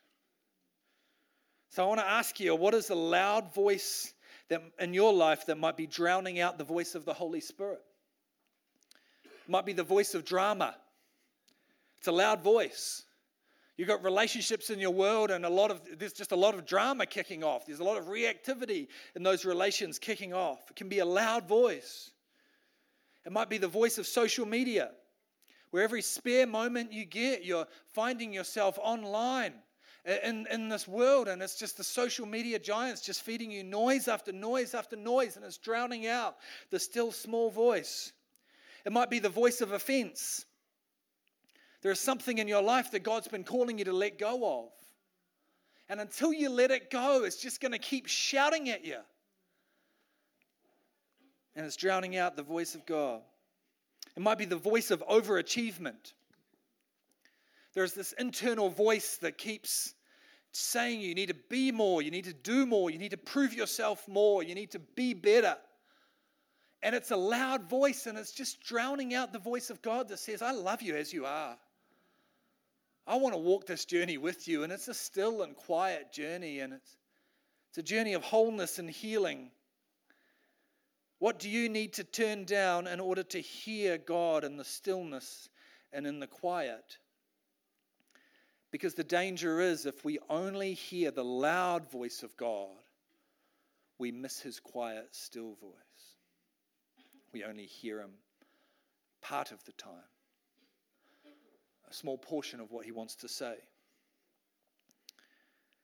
So 1.69 1.83
I 1.83 1.87
want 1.87 2.01
to 2.01 2.09
ask 2.09 2.39
you 2.39 2.53
what 2.55 2.75
is 2.75 2.91
a 2.91 2.95
loud 2.95 3.53
voice 3.55 4.13
that 4.49 4.61
in 4.79 4.93
your 4.93 5.13
life 5.13 5.47
that 5.47 5.57
might 5.57 5.77
be 5.77 5.87
drowning 5.87 6.39
out 6.39 6.57
the 6.57 6.63
voice 6.63 6.93
of 6.93 7.05
the 7.05 7.13
Holy 7.13 7.39
Spirit? 7.39 7.81
It 9.23 9.49
might 9.49 9.65
be 9.65 9.73
the 9.73 9.83
voice 9.83 10.13
of 10.13 10.25
drama. 10.25 10.75
It's 11.97 12.07
a 12.07 12.11
loud 12.11 12.43
voice. 12.43 13.03
You've 13.75 13.87
got 13.87 14.03
relationships 14.03 14.69
in 14.69 14.79
your 14.79 14.91
world, 14.91 15.31
and 15.31 15.45
a 15.45 15.49
lot 15.49 15.71
of 15.71 15.81
there's 15.97 16.13
just 16.13 16.31
a 16.31 16.35
lot 16.35 16.53
of 16.53 16.65
drama 16.65 17.07
kicking 17.07 17.43
off. 17.43 17.65
There's 17.65 17.79
a 17.79 17.83
lot 17.83 17.97
of 17.97 18.05
reactivity 18.05 18.87
in 19.15 19.23
those 19.23 19.45
relations 19.45 19.97
kicking 19.97 20.33
off. 20.33 20.69
It 20.69 20.75
can 20.75 20.89
be 20.89 20.99
a 20.99 21.05
loud 21.05 21.47
voice. 21.47 22.11
It 23.25 23.31
might 23.31 23.49
be 23.49 23.57
the 23.57 23.67
voice 23.67 23.97
of 23.97 24.05
social 24.05 24.45
media, 24.45 24.91
where 25.71 25.83
every 25.83 26.01
spare 26.01 26.45
moment 26.45 26.93
you 26.93 27.05
get, 27.05 27.43
you're 27.43 27.67
finding 27.93 28.31
yourself 28.31 28.77
online 28.79 29.53
in, 30.05 30.45
in 30.51 30.69
this 30.69 30.87
world, 30.87 31.27
and 31.27 31.41
it's 31.41 31.57
just 31.57 31.77
the 31.77 31.83
social 31.83 32.25
media 32.25 32.59
giants 32.59 33.01
just 33.01 33.21
feeding 33.21 33.49
you 33.49 33.63
noise 33.63 34.07
after 34.07 34.31
noise 34.31 34.75
after 34.75 34.95
noise, 34.95 35.35
and 35.35 35.45
it's 35.45 35.57
drowning 35.57 36.05
out 36.05 36.35
the 36.69 36.79
still 36.79 37.11
small 37.11 37.49
voice. 37.49 38.11
It 38.85 38.91
might 38.91 39.09
be 39.09 39.19
the 39.19 39.29
voice 39.29 39.61
of 39.61 39.71
offense. 39.71 40.45
There 41.83 41.91
is 41.91 41.99
something 41.99 42.37
in 42.37 42.47
your 42.47 42.63
life 42.63 42.91
that 42.91 43.03
God's 43.03 43.27
been 43.27 43.43
calling 43.43 43.77
you 43.77 43.85
to 43.85 43.93
let 43.93 44.17
go 44.17 44.63
of. 44.63 44.71
And 45.89 45.99
until 45.99 46.31
you 46.31 46.49
let 46.49 46.71
it 46.71 46.89
go, 46.89 47.25
it's 47.25 47.35
just 47.35 47.59
going 47.59 47.73
to 47.73 47.77
keep 47.77 48.07
shouting 48.07 48.69
at 48.69 48.85
you. 48.85 48.97
And 51.55 51.65
it's 51.65 51.75
drowning 51.75 52.15
out 52.15 52.37
the 52.37 52.41
voice 52.43 52.73
of 52.73 52.85
God. 52.85 53.21
It 54.15 54.23
might 54.23 54.37
be 54.37 54.45
the 54.45 54.55
voice 54.55 54.91
of 54.91 55.05
overachievement. 55.07 56.13
There's 57.73 57.93
this 57.93 58.13
internal 58.13 58.69
voice 58.69 59.17
that 59.17 59.37
keeps 59.37 59.93
saying 60.53 61.01
you 61.01 61.15
need 61.15 61.29
to 61.29 61.35
be 61.49 61.71
more, 61.71 62.01
you 62.01 62.11
need 62.11 62.25
to 62.25 62.33
do 62.33 62.65
more, 62.65 62.91
you 62.91 62.97
need 62.97 63.11
to 63.11 63.17
prove 63.17 63.53
yourself 63.53 64.07
more, 64.07 64.41
you 64.41 64.55
need 64.55 64.71
to 64.71 64.79
be 64.79 65.13
better. 65.13 65.57
And 66.81 66.95
it's 66.95 67.11
a 67.11 67.17
loud 67.17 67.69
voice 67.69 68.05
and 68.05 68.17
it's 68.17 68.31
just 68.31 68.61
drowning 68.61 69.13
out 69.13 69.33
the 69.33 69.39
voice 69.39 69.69
of 69.69 69.81
God 69.81 70.07
that 70.09 70.19
says, 70.19 70.41
I 70.41 70.51
love 70.51 70.81
you 70.81 70.95
as 70.95 71.11
you 71.11 71.25
are. 71.25 71.57
I 73.05 73.17
want 73.17 73.33
to 73.33 73.39
walk 73.39 73.65
this 73.65 73.85
journey 73.85 74.17
with 74.17 74.47
you. 74.47 74.63
And 74.63 74.71
it's 74.71 74.87
a 74.87 74.93
still 74.93 75.41
and 75.41 75.55
quiet 75.55 76.11
journey, 76.13 76.59
and 76.59 76.73
it's, 76.73 76.97
it's 77.69 77.77
a 77.77 77.83
journey 77.83 78.13
of 78.13 78.23
wholeness 78.23 78.79
and 78.79 78.89
healing. 78.89 79.51
What 81.19 81.39
do 81.39 81.49
you 81.49 81.69
need 81.69 81.93
to 81.93 82.03
turn 82.03 82.45
down 82.45 82.87
in 82.87 82.99
order 82.99 83.23
to 83.23 83.39
hear 83.39 83.97
God 83.97 84.43
in 84.43 84.57
the 84.57 84.65
stillness 84.65 85.49
and 85.91 86.05
in 86.05 86.19
the 86.19 86.27
quiet? 86.27 86.97
Because 88.71 88.93
the 88.93 89.03
danger 89.03 89.61
is 89.61 89.85
if 89.85 90.03
we 90.03 90.19
only 90.29 90.73
hear 90.73 91.11
the 91.11 91.23
loud 91.23 91.89
voice 91.91 92.23
of 92.23 92.35
God, 92.35 92.69
we 93.99 94.11
miss 94.11 94.41
his 94.41 94.59
quiet, 94.59 95.09
still 95.11 95.55
voice. 95.61 96.17
We 97.31 97.43
only 97.43 97.67
hear 97.67 97.99
him 97.99 98.11
part 99.21 99.51
of 99.51 99.63
the 99.63 99.71
time, 99.73 99.93
small 101.93 102.17
portion 102.17 102.59
of 102.59 102.71
what 102.71 102.85
he 102.85 102.91
wants 102.91 103.15
to 103.17 103.27
say. 103.27 103.55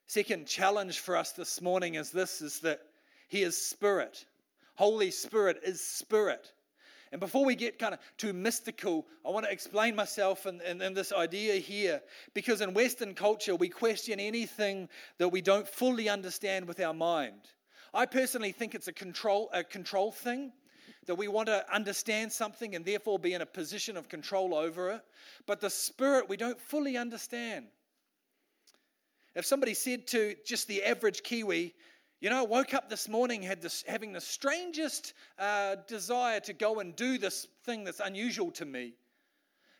Second 0.07 0.47
challenge 0.47 0.99
for 0.99 1.15
us 1.15 1.33
this 1.33 1.61
morning 1.61 1.95
is 1.95 2.11
this 2.11 2.41
is 2.41 2.59
that 2.61 2.81
he 3.27 3.43
is 3.43 3.55
spirit. 3.55 4.25
Holy 4.75 5.11
Spirit 5.11 5.59
is 5.63 5.81
spirit. 5.81 6.51
And 7.11 7.19
before 7.19 7.43
we 7.43 7.55
get 7.55 7.79
kind 7.79 7.93
of 7.93 7.99
too 8.17 8.33
mystical, 8.33 9.05
I 9.25 9.29
want 9.29 9.45
to 9.45 9.51
explain 9.51 9.95
myself 9.95 10.45
and, 10.45 10.61
and, 10.61 10.81
and, 10.81 10.95
this 10.95 11.11
idea 11.11 11.55
here. 11.55 12.01
Because 12.33 12.61
in 12.61 12.73
Western 12.73 13.15
culture, 13.15 13.55
we 13.55 13.69
question 13.69 14.19
anything 14.19 14.89
that 15.17 15.29
we 15.29 15.41
don't 15.41 15.67
fully 15.67 16.07
understand 16.07 16.67
with 16.67 16.79
our 16.79 16.93
mind. 16.93 17.41
I 17.93 18.05
personally 18.05 18.51
think 18.51 18.75
it's 18.75 18.87
a 18.87 18.93
control, 18.93 19.49
a 19.53 19.63
control 19.63 20.11
thing 20.11 20.51
that 21.09 21.15
we 21.15 21.27
want 21.27 21.47
to 21.47 21.65
understand 21.73 22.31
something 22.31 22.75
and 22.75 22.85
therefore 22.85 23.17
be 23.17 23.33
in 23.33 23.41
a 23.41 23.45
position 23.47 23.97
of 23.97 24.07
control 24.07 24.53
over 24.53 24.91
it. 24.91 25.01
But 25.47 25.59
the 25.59 25.69
spirit 25.71 26.29
we 26.29 26.37
don't 26.37 26.61
fully 26.61 26.97
understand. 26.97 27.65
If 29.33 29.43
somebody 29.43 29.73
said 29.73 30.05
to 30.09 30.35
just 30.45 30.67
the 30.67 30.83
average 30.83 31.23
Kiwi, 31.23 31.73
you 32.21 32.29
know, 32.29 32.37
I 32.37 32.45
woke 32.45 32.75
up 32.75 32.91
this 32.91 33.09
morning 33.09 33.41
had 33.41 33.59
this, 33.59 33.83
having 33.87 34.13
the 34.13 34.21
strangest 34.21 35.15
uh, 35.39 35.77
desire 35.87 36.41
to 36.41 36.53
go 36.53 36.79
and 36.79 36.95
do 36.95 37.17
this 37.17 37.47
thing 37.63 37.85
that's 37.85 38.01
unusual 38.01 38.51
to 38.51 38.65
me. 38.65 38.93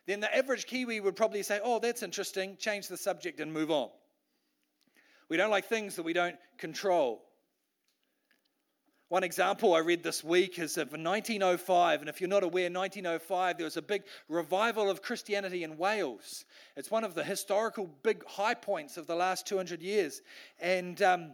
Then 0.06 0.18
the 0.18 0.36
average 0.36 0.66
Kiwi 0.66 0.98
would 0.98 1.14
probably 1.14 1.44
say, 1.44 1.60
Oh, 1.62 1.78
that's 1.78 2.02
interesting, 2.02 2.56
change 2.58 2.88
the 2.88 2.96
subject 2.96 3.38
and 3.38 3.52
move 3.52 3.70
on. 3.70 3.90
We 5.28 5.36
don't 5.36 5.50
like 5.50 5.66
things 5.66 5.94
that 5.94 6.02
we 6.02 6.12
don't 6.12 6.36
control. 6.58 7.22
One 9.10 9.24
example 9.24 9.74
I 9.74 9.80
read 9.80 10.04
this 10.04 10.22
week 10.22 10.60
is 10.60 10.76
of 10.76 10.92
1905, 10.92 11.98
and 11.98 12.08
if 12.08 12.20
you're 12.20 12.30
not 12.30 12.44
aware, 12.44 12.70
1905, 12.70 13.56
there 13.56 13.64
was 13.64 13.76
a 13.76 13.82
big 13.82 14.04
revival 14.28 14.88
of 14.88 15.02
Christianity 15.02 15.64
in 15.64 15.76
Wales. 15.76 16.44
It's 16.76 16.92
one 16.92 17.02
of 17.02 17.14
the 17.14 17.24
historical 17.24 17.90
big 18.04 18.24
high 18.24 18.54
points 18.54 18.96
of 18.96 19.08
the 19.08 19.16
last 19.16 19.48
200 19.48 19.82
years. 19.82 20.22
And 20.60 21.02
um, 21.02 21.32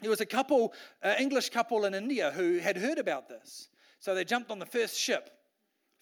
there 0.00 0.08
was 0.08 0.22
a 0.22 0.26
couple, 0.26 0.72
uh, 1.02 1.14
English 1.18 1.50
couple 1.50 1.84
in 1.84 1.92
India 1.92 2.30
who 2.30 2.56
had 2.56 2.78
heard 2.78 2.96
about 2.96 3.28
this. 3.28 3.68
So 3.98 4.14
they 4.14 4.24
jumped 4.24 4.50
on 4.50 4.58
the 4.58 4.64
first 4.64 4.98
ship. 4.98 5.28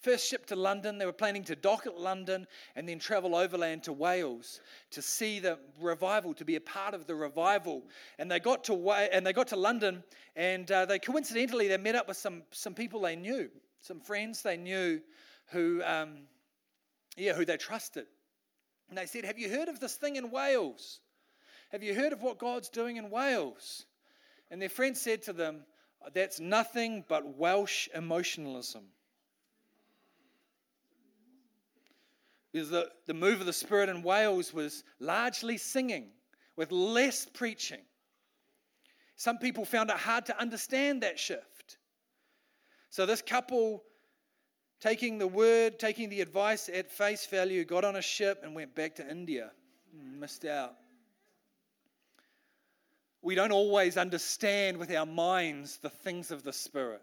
First 0.03 0.27
ship 0.27 0.47
to 0.47 0.57
London. 0.57 0.99
They 0.99 1.07
were 1.07 1.13
planning 1.13 1.45
to 1.45 1.55
dock 1.55 1.87
at 1.87 1.97
London 1.97 2.49
and 2.75 2.89
then 2.89 2.99
travel 2.99 3.37
overland 3.37 3.85
to 3.85 3.93
Wales 3.93 4.61
to 4.91 5.01
see 5.01 5.39
the 5.39 5.59
revival, 5.81 6.35
to 6.35 6.45
be 6.45 6.57
a 6.57 6.61
part 6.61 6.95
of 6.95 7.07
the 7.07 7.15
revival. 7.15 7.85
And 8.19 8.29
they 8.29 8.41
got 8.41 8.65
to 8.65 8.91
and 8.91 9.25
they 9.25 9.33
got 9.33 9.49
to 9.49 9.57
London, 9.57 10.03
and 10.35 10.71
uh, 10.71 10.87
they 10.87 10.99
coincidentally 10.99 11.69
they 11.69 11.77
met 11.77 11.95
up 11.95 12.09
with 12.09 12.17
some 12.17 12.43
some 12.51 12.75
people 12.75 13.01
they 13.03 13.15
knew, 13.15 13.49
some 13.81 14.01
friends 14.01 14.43
they 14.43 14.57
knew, 14.57 15.01
who 15.53 15.83
um, 15.85 16.23
yeah, 17.17 17.35
who 17.35 17.45
they 17.45 17.57
trusted. 17.57 18.07
And 18.89 18.99
they 18.99 19.07
said, 19.07 19.25
"Have 19.25 19.39
you 19.39 19.49
heard 19.49 19.69
of 19.69 19.79
this 19.79 19.95
thing 19.95 20.17
in 20.17 20.33
Wales? 20.33 21.01
Have 21.71 21.85
you 21.85 21.95
heard 21.95 22.13
of 22.13 22.23
what 22.23 22.39
God's 22.39 22.69
doing 22.69 22.97
in 22.97 23.09
Wales?" 23.09 23.87
And 24.53 24.61
their 24.61 24.69
friend 24.69 24.95
said 24.95 25.23
to 25.23 25.33
them, 25.33 25.65
That's 26.13 26.39
nothing 26.39 27.05
but 27.09 27.39
Welsh 27.39 27.89
emotionalism. 27.95 28.83
Because 32.53 32.71
the, 32.71 32.91
the 33.07 33.15
move 33.15 33.41
of 33.41 33.47
the 33.47 33.53
Spirit 33.53 33.89
in 33.89 34.03
Wales 34.03 34.53
was 34.53 34.85
largely 35.01 35.57
singing 35.57 36.11
with 36.57 36.71
less 36.71 37.27
preaching. 37.27 37.81
Some 39.17 39.39
people 39.39 39.65
found 39.65 39.91
it 39.91 39.97
hard 39.97 40.27
to 40.27 40.39
understand 40.41 41.03
that 41.03 41.19
shift. 41.19 41.79
So, 42.91 43.07
this 43.07 43.23
couple, 43.23 43.83
taking 44.81 45.17
the 45.17 45.27
word, 45.27 45.79
taking 45.79 46.11
the 46.11 46.21
advice 46.21 46.69
at 46.69 46.91
face 46.91 47.25
value, 47.27 47.65
got 47.65 47.85
on 47.85 47.97
a 47.97 48.03
ship 48.03 48.41
and 48.43 48.55
went 48.55 48.75
back 48.75 48.97
to 48.97 49.11
India. 49.11 49.51
Mm, 49.97 50.19
missed 50.19 50.45
out. 50.45 50.75
We 53.23 53.35
don't 53.35 53.53
always 53.53 53.97
understand 53.97 54.77
with 54.77 54.93
our 54.93 55.07
minds 55.07 55.79
the 55.79 55.89
things 55.89 56.31
of 56.31 56.43
the 56.43 56.53
Spirit. 56.53 57.03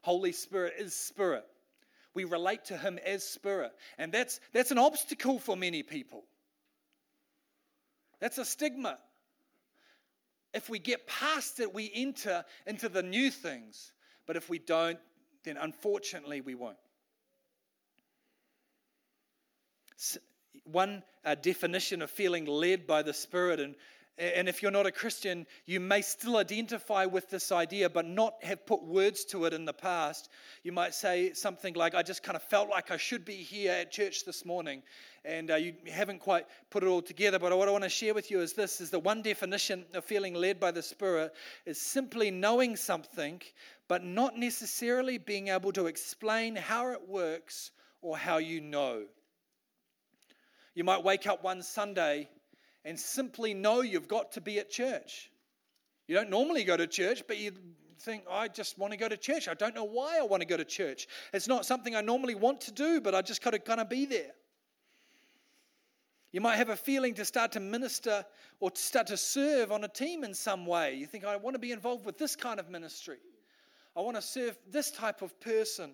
Holy 0.00 0.32
Spirit 0.32 0.74
is 0.78 0.94
Spirit. 0.94 1.44
We 2.14 2.24
relate 2.24 2.66
to 2.66 2.76
Him 2.76 2.98
as 3.04 3.24
Spirit. 3.24 3.72
And 3.98 4.12
that's, 4.12 4.40
that's 4.52 4.70
an 4.70 4.78
obstacle 4.78 5.38
for 5.38 5.56
many 5.56 5.82
people. 5.82 6.24
That's 8.20 8.38
a 8.38 8.44
stigma. 8.44 8.98
If 10.52 10.70
we 10.70 10.78
get 10.78 11.06
past 11.06 11.58
it, 11.58 11.74
we 11.74 11.90
enter 11.92 12.44
into 12.66 12.88
the 12.88 13.02
new 13.02 13.30
things. 13.30 13.92
But 14.26 14.36
if 14.36 14.48
we 14.48 14.58
don't, 14.58 14.98
then 15.44 15.56
unfortunately 15.56 16.40
we 16.40 16.54
won't. 16.54 16.76
One 20.64 21.02
uh, 21.24 21.34
definition 21.34 22.02
of 22.02 22.10
feeling 22.10 22.46
led 22.46 22.86
by 22.86 23.02
the 23.02 23.12
Spirit 23.12 23.60
and 23.60 23.74
and 24.16 24.48
if 24.48 24.62
you're 24.62 24.70
not 24.70 24.86
a 24.86 24.92
Christian, 24.92 25.44
you 25.66 25.80
may 25.80 26.00
still 26.00 26.36
identify 26.36 27.04
with 27.04 27.30
this 27.30 27.50
idea, 27.50 27.90
but 27.90 28.06
not 28.06 28.34
have 28.44 28.64
put 28.64 28.84
words 28.84 29.24
to 29.26 29.44
it 29.44 29.52
in 29.52 29.64
the 29.64 29.72
past. 29.72 30.28
You 30.62 30.70
might 30.70 30.94
say 30.94 31.32
something 31.32 31.74
like, 31.74 31.96
I 31.96 32.02
just 32.04 32.22
kind 32.22 32.36
of 32.36 32.42
felt 32.44 32.68
like 32.70 32.92
I 32.92 32.96
should 32.96 33.24
be 33.24 33.34
here 33.34 33.72
at 33.72 33.90
church 33.90 34.24
this 34.24 34.44
morning. 34.44 34.84
And 35.24 35.50
uh, 35.50 35.56
you 35.56 35.74
haven't 35.90 36.20
quite 36.20 36.46
put 36.70 36.84
it 36.84 36.86
all 36.86 37.02
together. 37.02 37.40
But 37.40 37.56
what 37.58 37.66
I 37.66 37.72
want 37.72 37.82
to 37.82 37.90
share 37.90 38.14
with 38.14 38.30
you 38.30 38.40
is 38.40 38.52
this 38.52 38.80
is 38.80 38.90
the 38.90 39.00
one 39.00 39.20
definition 39.20 39.84
of 39.94 40.04
feeling 40.04 40.34
led 40.34 40.60
by 40.60 40.70
the 40.70 40.82
Spirit 40.82 41.32
is 41.66 41.80
simply 41.80 42.30
knowing 42.30 42.76
something, 42.76 43.42
but 43.88 44.04
not 44.04 44.38
necessarily 44.38 45.18
being 45.18 45.48
able 45.48 45.72
to 45.72 45.86
explain 45.86 46.54
how 46.54 46.92
it 46.92 47.08
works 47.08 47.72
or 48.00 48.16
how 48.16 48.36
you 48.36 48.60
know. 48.60 49.06
You 50.76 50.84
might 50.84 51.02
wake 51.02 51.26
up 51.26 51.42
one 51.42 51.62
Sunday 51.62 52.28
and 52.84 52.98
simply 52.98 53.54
know 53.54 53.80
you've 53.80 54.08
got 54.08 54.32
to 54.32 54.40
be 54.40 54.58
at 54.58 54.70
church. 54.70 55.30
You 56.06 56.14
don't 56.14 56.30
normally 56.30 56.64
go 56.64 56.76
to 56.76 56.86
church, 56.86 57.22
but 57.26 57.38
you 57.38 57.52
think, 58.00 58.24
oh, 58.28 58.34
I 58.34 58.48
just 58.48 58.78
want 58.78 58.92
to 58.92 58.98
go 58.98 59.08
to 59.08 59.16
church. 59.16 59.48
I 59.48 59.54
don't 59.54 59.74
know 59.74 59.84
why 59.84 60.18
I 60.18 60.22
want 60.22 60.42
to 60.42 60.46
go 60.46 60.56
to 60.56 60.64
church. 60.64 61.06
It's 61.32 61.48
not 61.48 61.64
something 61.64 61.96
I 61.96 62.02
normally 62.02 62.34
want 62.34 62.60
to 62.62 62.72
do, 62.72 63.00
but 63.00 63.14
I 63.14 63.22
just 63.22 63.42
got 63.42 63.52
to 63.52 63.58
kind 63.58 63.80
of 63.80 63.88
be 63.88 64.04
there. 64.04 64.32
You 66.32 66.40
might 66.40 66.56
have 66.56 66.68
a 66.68 66.76
feeling 66.76 67.14
to 67.14 67.24
start 67.24 67.52
to 67.52 67.60
minister 67.60 68.24
or 68.60 68.70
to 68.70 68.80
start 68.80 69.06
to 69.06 69.16
serve 69.16 69.70
on 69.70 69.84
a 69.84 69.88
team 69.88 70.24
in 70.24 70.34
some 70.34 70.66
way. 70.66 70.94
You 70.94 71.06
think, 71.06 71.24
I 71.24 71.36
want 71.36 71.54
to 71.54 71.60
be 71.60 71.70
involved 71.72 72.04
with 72.04 72.18
this 72.18 72.34
kind 72.34 72.58
of 72.58 72.68
ministry. 72.68 73.18
I 73.96 74.00
want 74.00 74.16
to 74.16 74.22
serve 74.22 74.58
this 74.68 74.90
type 74.90 75.22
of 75.22 75.38
person. 75.40 75.92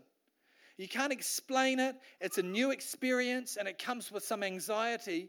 You 0.78 0.88
can't 0.88 1.12
explain 1.12 1.78
it. 1.78 1.94
It's 2.22 2.38
a 2.38 2.42
new 2.42 2.70
experience 2.70 3.58
and 3.58 3.68
it 3.68 3.78
comes 3.78 4.10
with 4.10 4.24
some 4.24 4.42
anxiety 4.42 5.28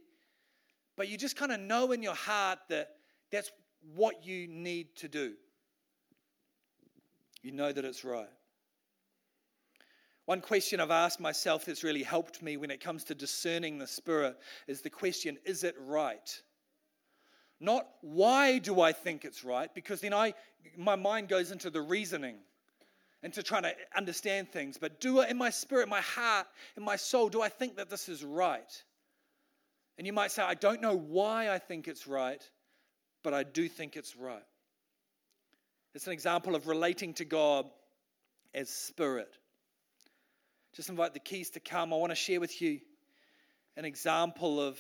but 0.95 1.07
you 1.07 1.17
just 1.17 1.35
kind 1.35 1.51
of 1.51 1.59
know 1.59 1.91
in 1.91 2.03
your 2.03 2.15
heart 2.15 2.59
that 2.69 2.89
that's 3.31 3.51
what 3.95 4.25
you 4.25 4.47
need 4.47 4.95
to 4.97 5.07
do. 5.07 5.33
You 7.41 7.51
know 7.51 7.71
that 7.71 7.83
it's 7.85 8.03
right. 8.03 8.29
One 10.25 10.41
question 10.41 10.79
I've 10.79 10.91
asked 10.91 11.19
myself 11.19 11.65
that's 11.65 11.83
really 11.83 12.03
helped 12.03 12.41
me 12.41 12.55
when 12.55 12.71
it 12.71 12.79
comes 12.79 13.03
to 13.05 13.15
discerning 13.15 13.77
the 13.77 13.87
Spirit 13.87 14.37
is 14.67 14.81
the 14.81 14.89
question 14.89 15.37
is 15.45 15.63
it 15.63 15.75
right? 15.79 16.41
Not 17.59 17.87
why 18.01 18.57
do 18.57 18.81
I 18.81 18.91
think 18.91 19.23
it's 19.23 19.43
right, 19.43 19.73
because 19.73 20.01
then 20.01 20.13
I, 20.13 20.33
my 20.77 20.95
mind 20.95 21.27
goes 21.27 21.51
into 21.51 21.69
the 21.69 21.81
reasoning, 21.81 22.37
into 23.21 23.43
trying 23.43 23.63
to 23.63 23.75
understand 23.95 24.51
things. 24.51 24.79
But 24.79 24.99
do 24.99 25.19
it 25.21 25.29
in 25.29 25.37
my 25.37 25.51
spirit, 25.51 25.87
my 25.87 26.01
heart, 26.01 26.47
in 26.75 26.83
my 26.83 26.95
soul, 26.95 27.29
do 27.29 27.41
I 27.41 27.49
think 27.49 27.75
that 27.77 27.89
this 27.89 28.09
is 28.09 28.23
right? 28.23 28.83
And 30.01 30.07
you 30.07 30.13
might 30.13 30.31
say, 30.31 30.41
I 30.41 30.55
don't 30.55 30.81
know 30.81 30.97
why 30.97 31.51
I 31.51 31.59
think 31.59 31.87
it's 31.87 32.07
right, 32.07 32.41
but 33.21 33.35
I 33.35 33.43
do 33.43 33.69
think 33.69 33.95
it's 33.95 34.15
right. 34.15 34.41
It's 35.93 36.07
an 36.07 36.13
example 36.13 36.55
of 36.55 36.65
relating 36.65 37.13
to 37.13 37.23
God 37.23 37.69
as 38.51 38.67
spirit. 38.67 39.31
Just 40.75 40.89
invite 40.89 41.13
the 41.13 41.19
keys 41.19 41.51
to 41.51 41.59
come. 41.59 41.93
I 41.93 41.97
want 41.97 42.09
to 42.09 42.15
share 42.15 42.39
with 42.39 42.63
you 42.63 42.79
an 43.77 43.85
example 43.85 44.59
of 44.59 44.79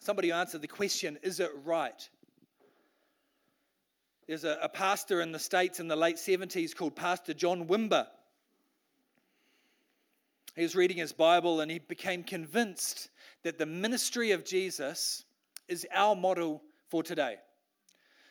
somebody 0.00 0.28
who 0.28 0.34
answered 0.34 0.60
the 0.60 0.68
question 0.68 1.18
Is 1.22 1.40
it 1.40 1.50
right? 1.64 2.10
There's 4.26 4.44
a, 4.44 4.58
a 4.64 4.68
pastor 4.68 5.22
in 5.22 5.32
the 5.32 5.38
States 5.38 5.80
in 5.80 5.88
the 5.88 5.96
late 5.96 6.16
70s 6.16 6.76
called 6.76 6.94
Pastor 6.94 7.32
John 7.32 7.66
Wimber. 7.66 8.06
He 10.56 10.62
was 10.62 10.76
reading 10.76 10.98
his 10.98 11.14
Bible 11.14 11.62
and 11.62 11.70
he 11.70 11.78
became 11.78 12.22
convinced 12.22 13.08
that 13.42 13.58
the 13.58 13.66
ministry 13.66 14.32
of 14.32 14.44
Jesus 14.44 15.24
is 15.68 15.86
our 15.94 16.16
model 16.16 16.62
for 16.88 17.02
today. 17.02 17.36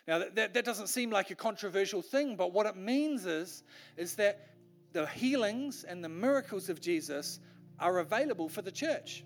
Now, 0.08 0.20
that, 0.20 0.54
that 0.54 0.66
doesn't 0.66 0.88
seem 0.88 1.10
like 1.10 1.32
a 1.32 1.36
controversial 1.36 2.02
thing, 2.02 2.36
but 2.36 2.54
what 2.54 2.66
it 2.66 2.76
means 2.78 3.26
is, 3.26 3.64
is 3.98 4.16
that 4.16 4.48
the 4.94 5.06
healings 5.06 5.84
and 5.84 6.04
the 6.04 6.10
miracles 6.10 6.70
of 6.70 6.80
Jesus 6.80 7.40
are 7.80 8.00
available 8.00 8.48
for 8.48 8.62
the 8.62 8.72
church. 8.72 9.24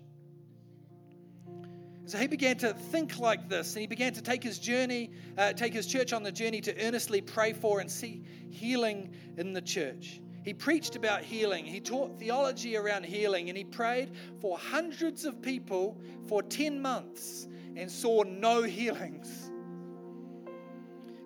So 2.06 2.18
he 2.18 2.26
began 2.26 2.56
to 2.58 2.74
think 2.74 3.18
like 3.18 3.48
this, 3.48 3.74
and 3.74 3.80
he 3.80 3.86
began 3.86 4.12
to 4.14 4.22
take 4.22 4.42
his 4.42 4.58
journey, 4.58 5.12
uh, 5.38 5.52
take 5.52 5.72
his 5.72 5.86
church 5.86 6.12
on 6.12 6.24
the 6.24 6.32
journey 6.32 6.60
to 6.62 6.84
earnestly 6.84 7.20
pray 7.20 7.52
for 7.52 7.78
and 7.78 7.90
see 7.90 8.24
healing 8.50 9.14
in 9.36 9.52
the 9.52 9.62
church. 9.62 10.20
He 10.44 10.52
preached 10.52 10.96
about 10.96 11.22
healing, 11.22 11.64
he 11.64 11.80
taught 11.80 12.18
theology 12.18 12.76
around 12.76 13.04
healing, 13.04 13.48
and 13.48 13.56
he 13.56 13.64
prayed 13.64 14.10
for 14.40 14.58
hundreds 14.58 15.24
of 15.24 15.40
people 15.40 16.00
for 16.26 16.42
10 16.42 16.82
months 16.82 17.46
and 17.76 17.90
saw 17.90 18.22
no 18.24 18.62
healings. 18.64 19.50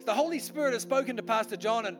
The 0.04 0.14
Holy 0.14 0.38
Spirit 0.38 0.72
has 0.74 0.82
spoken 0.82 1.16
to 1.16 1.22
Pastor 1.22 1.56
John, 1.56 1.86
and 1.86 1.96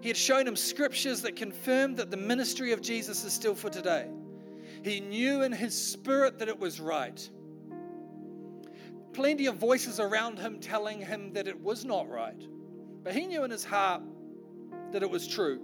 he 0.00 0.08
had 0.08 0.16
shown 0.16 0.46
him 0.46 0.56
scriptures 0.56 1.22
that 1.22 1.34
confirmed 1.34 1.96
that 1.96 2.10
the 2.10 2.16
ministry 2.16 2.72
of 2.72 2.80
Jesus 2.80 3.24
is 3.24 3.32
still 3.32 3.54
for 3.54 3.68
today. 3.68 4.08
He 4.82 5.00
knew 5.00 5.42
in 5.42 5.52
his 5.52 5.74
spirit 5.74 6.38
that 6.38 6.48
it 6.48 6.58
was 6.58 6.78
right. 6.78 7.28
Plenty 9.12 9.46
of 9.46 9.56
voices 9.56 9.98
around 9.98 10.38
him 10.38 10.60
telling 10.60 11.00
him 11.00 11.32
that 11.32 11.48
it 11.48 11.58
was 11.58 11.84
not 11.84 12.08
right. 12.08 12.46
But 13.02 13.14
he 13.14 13.26
knew 13.26 13.44
in 13.44 13.50
his 13.50 13.64
heart 13.64 14.02
that 14.94 15.02
it 15.02 15.10
was 15.10 15.26
true 15.26 15.60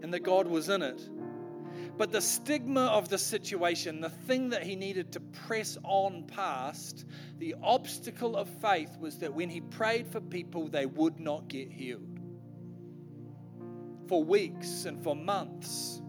and 0.00 0.14
that 0.14 0.20
God 0.20 0.46
was 0.46 0.68
in 0.68 0.80
it. 0.80 1.08
But 1.96 2.12
the 2.12 2.20
stigma 2.20 2.86
of 2.86 3.08
the 3.08 3.18
situation, 3.18 4.00
the 4.00 4.10
thing 4.10 4.50
that 4.50 4.62
he 4.62 4.76
needed 4.76 5.10
to 5.12 5.20
press 5.20 5.76
on 5.82 6.22
past, 6.28 7.04
the 7.38 7.56
obstacle 7.60 8.36
of 8.36 8.48
faith 8.60 8.96
was 9.00 9.18
that 9.18 9.34
when 9.34 9.50
he 9.50 9.60
prayed 9.60 10.06
for 10.06 10.20
people, 10.20 10.68
they 10.68 10.86
would 10.86 11.18
not 11.18 11.48
get 11.48 11.72
healed. 11.72 12.20
For 14.06 14.22
weeks 14.22 14.84
and 14.84 15.02
for 15.02 15.16
months, 15.16 16.00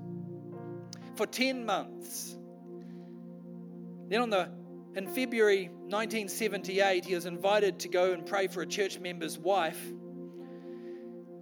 for 1.15 1.25
10 1.25 1.65
months. 1.65 2.37
Then 4.07 4.21
on 4.21 4.29
the 4.29 4.51
in 4.95 5.07
February 5.07 5.67
1978, 5.67 7.05
he 7.05 7.15
was 7.15 7.25
invited 7.25 7.79
to 7.79 7.87
go 7.87 8.13
and 8.13 8.23
pray 8.23 8.47
for 8.47 8.61
a 8.61 8.67
church 8.67 8.99
member's 8.99 9.37
wife 9.39 9.81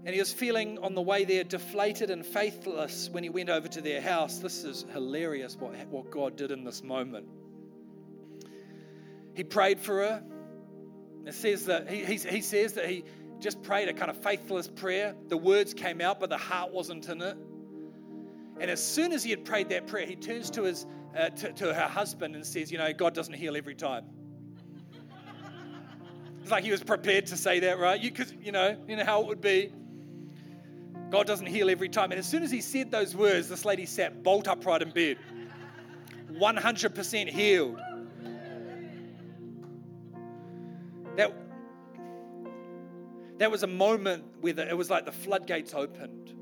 and 0.06 0.14
he 0.14 0.20
was 0.20 0.32
feeling 0.32 0.80
on 0.80 0.96
the 0.96 1.02
way 1.02 1.26
there 1.26 1.44
deflated 1.44 2.10
and 2.10 2.26
faithless 2.26 3.10
when 3.12 3.24
he 3.24 3.30
went 3.30 3.50
over 3.50 3.68
to 3.68 3.82
their 3.82 4.02
house. 4.02 4.40
This 4.40 4.64
is 4.64 4.86
hilarious 4.94 5.56
what, 5.58 5.74
what 5.88 6.10
God 6.12 6.38
did 6.38 6.52
in 6.52 6.64
this 6.64 6.84
moment. 6.84 7.28
He 9.34 9.44
prayed 9.44 9.80
for 9.80 9.98
her. 9.98 10.24
It 11.26 11.34
says 11.34 11.66
that 11.66 11.90
he, 11.90 12.06
he, 12.06 12.16
he 12.16 12.42
says 12.42 12.74
that 12.74 12.90
he 12.90 13.04
just 13.40 13.62
prayed 13.62 13.90
a 13.90 13.94
kind 13.94 14.10
of 14.10 14.18
faithless 14.18 14.68
prayer. 14.68 15.14
The 15.28 15.38
words 15.38 15.74
came 15.74 16.02
out, 16.02 16.20
but 16.20 16.30
the 16.30 16.38
heart 16.38 16.72
wasn't 16.72 17.08
in 17.08 17.22
it. 17.22 17.38
And 18.60 18.72
as 18.72 18.84
soon 18.84 19.12
as 19.12 19.24
he 19.24 19.30
had 19.30 19.46
prayed 19.46 19.70
that 19.70 19.88
prayer, 19.88 20.06
he 20.06 20.16
turns 20.16 20.50
to 20.52 20.64
his 20.64 20.86
uh, 21.16 21.30
to, 21.30 21.54
to 21.54 21.74
her 21.74 21.88
husband 21.88 22.36
and 22.36 22.46
says, 22.46 22.72
"You 22.72 22.78
know, 22.78 22.92
God 22.94 23.14
doesn't 23.14 23.34
heal 23.34 23.56
every 23.56 23.76
time." 23.76 24.06
it's 26.42 26.52
like 26.52 26.64
he 26.64 26.72
was 26.72 26.84
prepared 26.84 27.28
to 27.28 27.38
say 27.38 27.60
that, 27.62 27.78
right? 27.78 28.00
You, 28.02 28.12
cause, 28.12 28.34
you 28.42 28.52
know, 28.52 28.76
you 28.88 28.96
know 28.96 29.06
how 29.06 29.22
it 29.22 29.28
would 29.28 29.42
be. 29.42 29.72
God 31.10 31.26
doesn't 31.26 31.48
heal 31.48 31.70
every 31.70 31.90
time. 31.90 32.12
And 32.12 32.20
as 32.20 32.28
soon 32.28 32.44
as 32.44 32.52
he 32.52 32.62
said 32.62 32.92
those 32.92 33.16
words, 33.16 33.48
this 33.48 33.66
lady 33.66 33.86
sat 33.86 34.24
bolt 34.24 34.48
upright 34.48 34.82
in 34.82 34.92
bed, 34.92 35.18
100% 36.32 37.30
healed. 37.30 37.80
That, 41.16 41.34
that 43.38 43.50
was 43.50 43.64
a 43.64 43.68
moment 43.68 44.26
where 44.42 44.54
the, 44.54 44.68
it 44.68 44.78
was 44.78 44.90
like 44.90 45.06
the 45.06 45.12
floodgates 45.12 45.74
opened. 45.74 46.34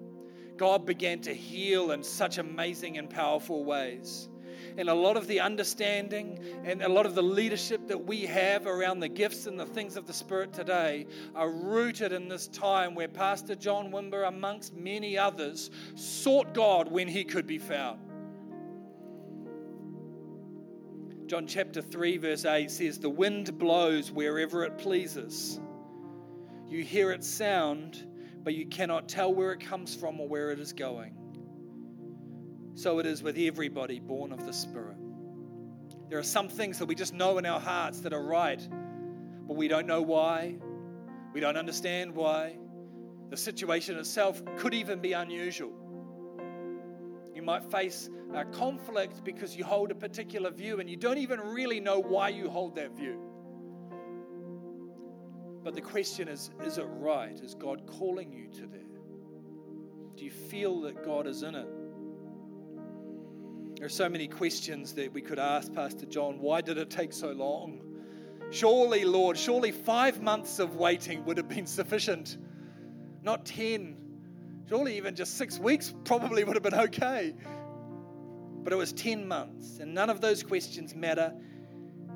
God 0.58 0.86
began 0.86 1.20
to 1.22 1.34
heal 1.34 1.92
in 1.92 2.04
such 2.04 2.38
amazing 2.38 2.98
and 2.98 3.10
powerful 3.10 3.64
ways 3.66 4.30
and 4.78 4.90
a 4.90 4.94
lot 4.94 5.18
of 5.18 5.28
the 5.28 5.40
understanding 5.40 6.40
and 6.64 6.82
a 6.82 6.90
lot 6.90 7.06
of 7.06 7.16
the 7.16 7.24
leadership 7.24 7.88
that 7.88 8.06
we 8.06 8.22
have 8.22 8.68
around 8.68 9.00
the 9.00 9.08
gifts 9.08 9.46
and 9.46 9.60
the 9.60 9.66
things 9.66 9.96
of 9.96 10.06
the 10.06 10.14
Spirit 10.14 10.52
today 10.54 11.08
are 11.34 11.50
rooted 11.50 12.12
in 12.12 12.28
this 12.28 12.48
time 12.48 12.96
where 12.96 13.08
Pastor 13.08 13.56
John 13.56 13.92
Wimber, 13.92 14.28
amongst 14.28 14.76
many 14.76 15.18
others, 15.18 15.70
sought 15.96 16.54
God 16.54 16.92
when 16.92 17.08
he 17.08 17.24
could 17.24 17.48
be 17.48 17.58
found. 17.58 18.00
John 21.28 21.48
chapter 21.48 21.82
3, 21.82 22.18
verse 22.18 22.46
8 22.46 22.70
says, 22.70 23.00
The 23.00 23.10
wind 23.10 23.58
blows 23.58 24.12
wherever 24.12 24.64
it 24.64 24.78
pleases. 24.78 25.60
You 26.68 26.84
hear 26.84 27.12
its 27.12 27.28
sound, 27.28 28.06
but 28.44 28.54
you 28.54 28.68
cannot 28.68 29.10
tell 29.10 29.34
where 29.34 29.52
it 29.52 29.60
comes 29.60 29.96
from 29.96 30.20
or 30.20 30.28
where 30.28 30.52
it 30.52 30.60
is 30.60 30.74
going 30.74 31.16
so 32.76 33.00
it 33.00 33.06
is 33.06 33.24
with 33.24 33.38
everybody 33.38 34.00
born 34.00 34.34
of 34.34 34.46
the 34.46 34.54
Spirit. 34.54 34.98
There 36.10 36.20
are 36.20 36.24
some 36.24 36.50
things 36.50 36.78
that 36.80 36.86
we 36.86 36.94
just 36.94 37.14
know 37.14 37.38
in 37.38 37.46
our 37.46 37.60
hearts 37.60 38.02
that 38.02 38.14
are 38.14 38.24
right, 38.24 38.62
but 39.48 39.56
we 39.56 39.68
don't 39.68 39.88
know 39.88 40.02
why. 40.02 40.58
We 41.34 41.40
don't 41.40 41.58
understand 41.58 42.14
why. 42.14 42.58
The 43.30 43.38
situation 43.38 43.98
itself 43.98 44.42
could 44.58 44.74
even 44.74 45.00
be 45.00 45.14
unusual. 45.14 45.74
You 47.34 47.42
might 47.42 47.64
face 47.72 48.10
a 48.34 48.46
conflict 48.46 49.24
because 49.24 49.56
you 49.56 49.64
hold 49.64 49.92
a 49.92 49.96
particular 49.96 50.52
view 50.52 50.80
and 50.80 50.90
you 50.90 50.98
don't 50.98 51.18
even 51.18 51.40
really 51.40 51.80
know 51.80 52.00
why 52.00 52.30
you 52.30 52.50
hold 52.50 52.76
that 52.76 52.96
view. 52.96 53.20
But 55.64 55.74
the 55.74 55.82
question 55.82 56.28
is 56.28 56.52
is 56.64 56.78
it 56.78 56.86
right? 56.88 57.40
Is 57.40 57.56
God 57.56 57.88
calling 57.88 58.32
you 58.32 58.48
to 58.60 58.68
that? 58.68 60.18
Do 60.18 60.26
you 60.26 60.32
feel 60.32 60.82
that 60.82 61.04
God 61.04 61.26
is 61.26 61.42
in 61.42 61.56
it? 61.56 61.68
There 63.86 63.90
are 63.90 64.04
so 64.08 64.10
many 64.10 64.28
questions 64.28 64.94
that 64.94 65.14
we 65.14 65.22
could 65.22 65.38
ask 65.38 65.72
Pastor 65.72 66.08
John. 66.08 66.40
Why 66.40 66.60
did 66.60 66.80
it 66.80 66.90
take 66.90 67.14
so 67.14 67.30
long? 67.34 67.82
Surely, 68.50 69.06
Lord, 69.06 69.38
surely 69.38 69.72
five 69.72 70.24
months 70.24 70.58
of 70.58 70.76
waiting 70.76 71.24
would 71.26 71.38
have 71.38 71.48
been 71.48 71.68
sufficient, 71.68 72.40
not 73.22 73.46
10. 73.46 73.96
Surely, 74.68 74.98
even 74.98 75.14
just 75.14 75.38
six 75.38 75.60
weeks 75.60 75.94
probably 76.04 76.44
would 76.44 76.56
have 76.56 76.64
been 76.64 76.74
okay. 76.74 77.36
But 78.64 78.74
it 78.74 78.76
was 78.76 78.92
10 78.92 79.28
months, 79.28 79.78
and 79.78 79.94
none 79.94 80.10
of 80.10 80.20
those 80.20 80.42
questions 80.42 80.96
matter 80.96 81.32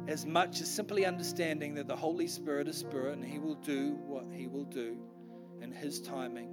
as 0.07 0.25
much 0.25 0.61
as 0.61 0.71
simply 0.71 1.05
understanding 1.05 1.75
that 1.75 1.87
the 1.87 1.95
Holy 1.95 2.27
Spirit 2.27 2.67
is 2.67 2.79
Spirit 2.79 3.13
and 3.13 3.23
He 3.23 3.37
will 3.37 3.53
do 3.53 3.91
what 4.07 4.25
He 4.33 4.47
will 4.47 4.65
do 4.65 4.97
in 5.61 5.71
His 5.71 6.01
timing 6.01 6.51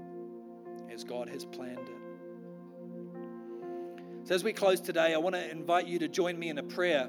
as 0.93 1.05
God 1.05 1.31
has 1.31 1.47
planned 1.47 1.89
it. 1.89 2.06
So, 4.27 4.35
as 4.35 4.43
we 4.43 4.53
close 4.53 4.81
today, 4.81 5.15
I 5.15 5.19
want 5.19 5.37
to 5.37 5.51
invite 5.53 5.87
you 5.87 6.01
to 6.01 6.09
join 6.09 6.37
me 6.37 6.49
in 6.49 6.59
a 6.59 6.63
prayer. 6.65 7.09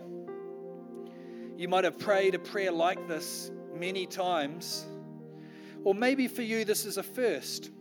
You 1.58 1.67
might 1.67 1.84
have 1.84 1.97
prayed 1.97 2.36
a 2.36 2.39
prayer 2.39 2.71
like 2.71 3.08
this 3.08 3.49
many 3.73 4.06
times, 4.06 4.86
or 5.84 5.95
maybe 5.95 6.27
for 6.27 6.43
you, 6.43 6.63
this 6.63 6.86
is 6.86 6.97
a 6.97 7.01
first. 7.01 7.71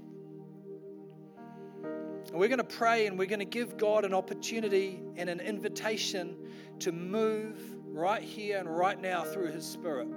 And 1.85 2.33
we're 2.33 2.49
going 2.49 2.61
to 2.61 2.65
pray 2.65 3.07
and 3.07 3.19
we're 3.19 3.27
going 3.27 3.41
to 3.41 3.45
give 3.45 3.77
God 3.77 4.07
an 4.07 4.15
opportunity 4.15 5.03
and 5.17 5.29
an 5.29 5.41
invitation 5.41 6.35
to 6.79 6.91
move 6.91 7.61
right 7.89 8.23
here 8.23 8.59
and 8.59 8.75
right 8.75 8.99
now 8.99 9.23
through 9.25 9.53
His 9.53 9.67
Spirit. 9.67 10.09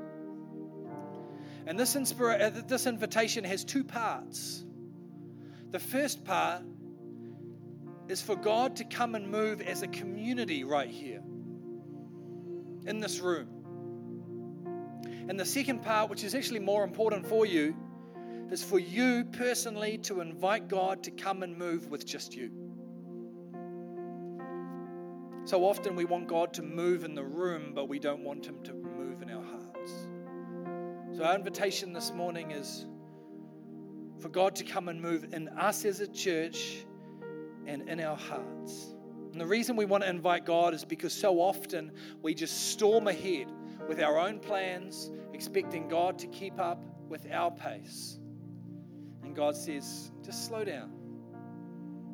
And 1.67 1.77
this, 1.77 1.93
inspira- 1.93 2.41
uh, 2.41 2.61
this 2.67 2.85
invitation 2.87 3.43
has 3.43 3.65
two 3.65 3.83
parts. 3.83 4.63
The 5.71 5.79
first 5.79 6.23
part 6.23 6.63
is 8.09 8.21
for 8.21 8.35
God 8.35 8.75
to 8.77 8.83
come 8.83 9.15
and 9.15 9.29
move 9.29 9.61
as 9.61 9.83
a 9.83 9.87
community 9.87 10.63
right 10.63 10.89
here 10.89 11.21
in 12.85 12.99
this 12.99 13.19
room. 13.19 13.47
And 15.29 15.39
the 15.39 15.45
second 15.45 15.83
part, 15.83 16.09
which 16.09 16.23
is 16.23 16.33
actually 16.33 16.59
more 16.59 16.83
important 16.83 17.27
for 17.27 17.45
you, 17.45 17.75
is 18.51 18.63
for 18.63 18.79
you 18.79 19.25
personally 19.25 19.99
to 19.99 20.21
invite 20.21 20.67
God 20.67 21.03
to 21.03 21.11
come 21.11 21.43
and 21.43 21.55
move 21.55 21.91
with 21.91 22.03
just 22.03 22.35
you. 22.35 22.49
So 25.45 25.63
often 25.63 25.95
we 25.95 26.05
want 26.05 26.27
God 26.27 26.51
to 26.55 26.63
move 26.63 27.03
in 27.03 27.13
the 27.13 27.23
room, 27.23 27.73
but 27.75 27.87
we 27.87 27.99
don't 27.99 28.23
want 28.23 28.45
Him 28.45 28.63
to 28.63 28.73
move 28.73 29.21
in 29.21 29.29
our 29.29 29.43
hearts. 29.43 29.91
So 31.15 31.23
our 31.23 31.35
invitation 31.35 31.93
this 31.93 32.11
morning 32.11 32.51
is 32.51 32.87
for 34.19 34.29
God 34.29 34.55
to 34.55 34.63
come 34.63 34.89
and 34.89 34.99
move 34.99 35.27
in 35.31 35.47
us 35.49 35.85
as 35.85 35.99
a 35.99 36.07
church 36.07 36.85
and 37.65 37.87
in 37.89 37.99
our 37.99 38.17
hearts. 38.17 38.95
And 39.31 39.39
the 39.39 39.45
reason 39.45 39.75
we 39.75 39.85
want 39.85 40.03
to 40.03 40.09
invite 40.09 40.45
God 40.45 40.73
is 40.73 40.83
because 40.83 41.13
so 41.13 41.39
often 41.39 41.91
we 42.21 42.33
just 42.33 42.71
storm 42.71 43.07
ahead 43.07 43.47
with 43.87 44.01
our 44.01 44.17
own 44.17 44.39
plans, 44.39 45.11
expecting 45.33 45.87
God 45.87 46.17
to 46.19 46.27
keep 46.27 46.59
up 46.59 46.83
with 47.07 47.31
our 47.31 47.51
pace. 47.51 48.19
And 49.23 49.35
God 49.35 49.55
says, 49.55 50.11
just 50.23 50.47
slow 50.47 50.63
down, 50.63 50.91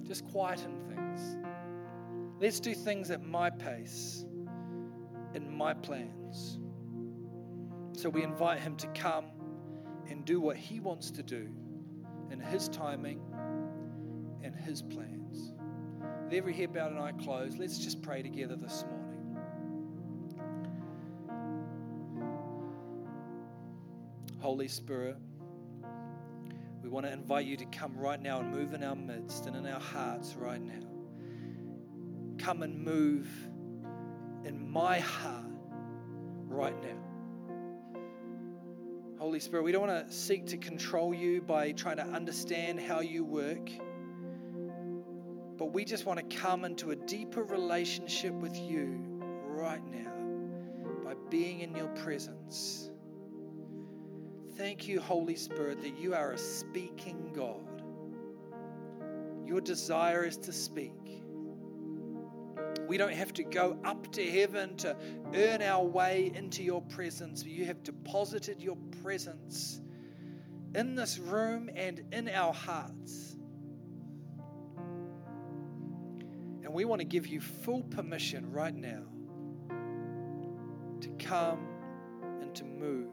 just 0.04 0.26
quieten 0.26 0.78
things. 0.90 1.38
Let's 2.40 2.60
do 2.60 2.74
things 2.74 3.12
at 3.12 3.24
my 3.24 3.50
pace, 3.50 4.26
in 5.34 5.56
my 5.56 5.74
plans. 5.74 6.60
So 7.94 8.10
we 8.10 8.24
invite 8.24 8.60
Him 8.60 8.76
to 8.78 8.88
come 8.88 9.26
and 10.10 10.26
do 10.26 10.42
what 10.42 10.58
He 10.58 10.82
wants 10.82 11.12
to 11.12 11.24
do 11.24 11.48
in 12.30 12.40
His 12.40 12.68
timing 12.68 13.22
and 14.44 14.54
His 14.54 14.82
plan. 14.82 15.15
With 16.26 16.34
every 16.34 16.54
head 16.54 16.74
bowed 16.74 16.92
and 16.92 17.00
eye 17.00 17.12
closed, 17.12 17.60
let's 17.60 17.78
just 17.78 18.02
pray 18.02 18.24
together 18.24 18.56
this 18.56 18.84
morning. 18.90 19.38
Holy 24.40 24.68
Spirit, 24.68 25.18
we 26.82 26.90
want 26.90 27.06
to 27.06 27.14
invite 27.14 27.46
you 27.46 27.56
to 27.58 27.66
come 27.66 27.96
right 27.96 28.20
now 28.20 28.40
and 28.40 28.50
move 28.50 28.74
in 28.74 28.84
our 28.84 28.96
midst 28.96 29.46
and 29.46 29.56
in 29.56 29.68
our 29.68 29.80
hearts 29.80 30.36
right 30.36 30.60
now. 30.60 30.88
Come 32.40 32.64
and 32.64 32.84
move 32.84 33.28
in 34.46 34.68
my 34.68 34.98
heart 34.98 35.46
right 36.48 36.76
now. 36.82 36.98
Holy 39.20 39.40
Spirit, 39.40 39.62
we 39.62 39.72
don't 39.72 39.88
want 39.88 40.08
to 40.08 40.12
seek 40.12 40.48
to 40.48 40.58
control 40.58 41.14
you 41.14 41.44
by 41.44 41.72
trying 41.72 41.98
to 41.98 42.06
understand 42.06 42.80
how 42.80 43.02
you 43.02 43.24
work 43.24 43.70
but 45.66 45.74
we 45.74 45.84
just 45.84 46.06
want 46.06 46.20
to 46.20 46.38
come 46.38 46.64
into 46.64 46.92
a 46.92 46.96
deeper 46.96 47.44
relationship 47.44 48.32
with 48.36 48.56
you 48.56 49.04
right 49.48 49.82
now 49.92 50.14
by 51.04 51.16
being 51.32 51.62
in 51.62 51.76
your 51.76 51.88
presence. 51.88 52.92
Thank 54.58 54.88
you, 54.88 55.02
Holy 55.02 55.36
Spirit, 55.36 55.82
that 55.82 55.98
you 55.98 56.14
are 56.14 56.34
a 56.34 56.38
speaking 56.38 57.32
God. 57.34 57.82
Your 59.44 59.60
desire 59.60 60.24
is 60.24 60.38
to 60.38 60.54
speak. 60.54 61.24
We 62.88 62.98
don't 62.98 63.14
have 63.14 63.34
to 63.34 63.44
go 63.44 63.80
up 63.84 64.12
to 64.12 64.24
heaven 64.24 64.78
to 64.78 64.96
earn 65.34 65.64
our 65.64 65.84
way 65.84 66.32
into 66.36 66.62
your 66.62 66.84
presence. 66.84 67.44
You 67.44 67.66
have 67.66 67.82
deposited 67.82 68.62
your 68.62 68.78
presence 69.02 69.82
in 70.76 70.94
this 70.94 71.18
room 71.18 71.72
and 71.76 72.04
in 72.12 72.30
our 72.30 72.54
hearts. 72.54 73.35
We 76.76 76.84
want 76.84 77.00
to 77.00 77.06
give 77.06 77.26
you 77.26 77.40
full 77.40 77.84
permission 77.84 78.52
right 78.52 78.76
now 78.76 79.04
to 81.00 81.08
come 81.26 81.66
and 82.42 82.54
to 82.54 82.66
move. 82.66 83.08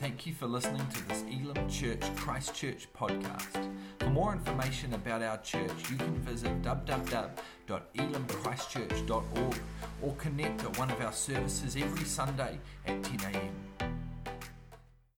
Thank 0.00 0.26
you 0.26 0.32
for 0.32 0.46
listening 0.46 0.86
to 0.86 1.06
this 1.06 1.22
Elim 1.24 1.68
Church 1.68 2.00
Christchurch 2.16 2.88
podcast. 2.96 3.70
For 3.98 4.08
more 4.08 4.32
information 4.32 4.94
about 4.94 5.20
our 5.20 5.36
church, 5.42 5.90
you 5.90 5.98
can 5.98 6.16
visit 6.20 6.62
www.elimchristchurch.org 6.62 9.56
or 10.00 10.14
connect 10.14 10.64
at 10.64 10.78
one 10.78 10.90
of 10.90 10.98
our 11.02 11.12
services 11.12 11.76
every 11.76 12.06
Sunday 12.06 12.58
at 12.86 13.02
10 13.02 13.34
a.m. 13.34 13.71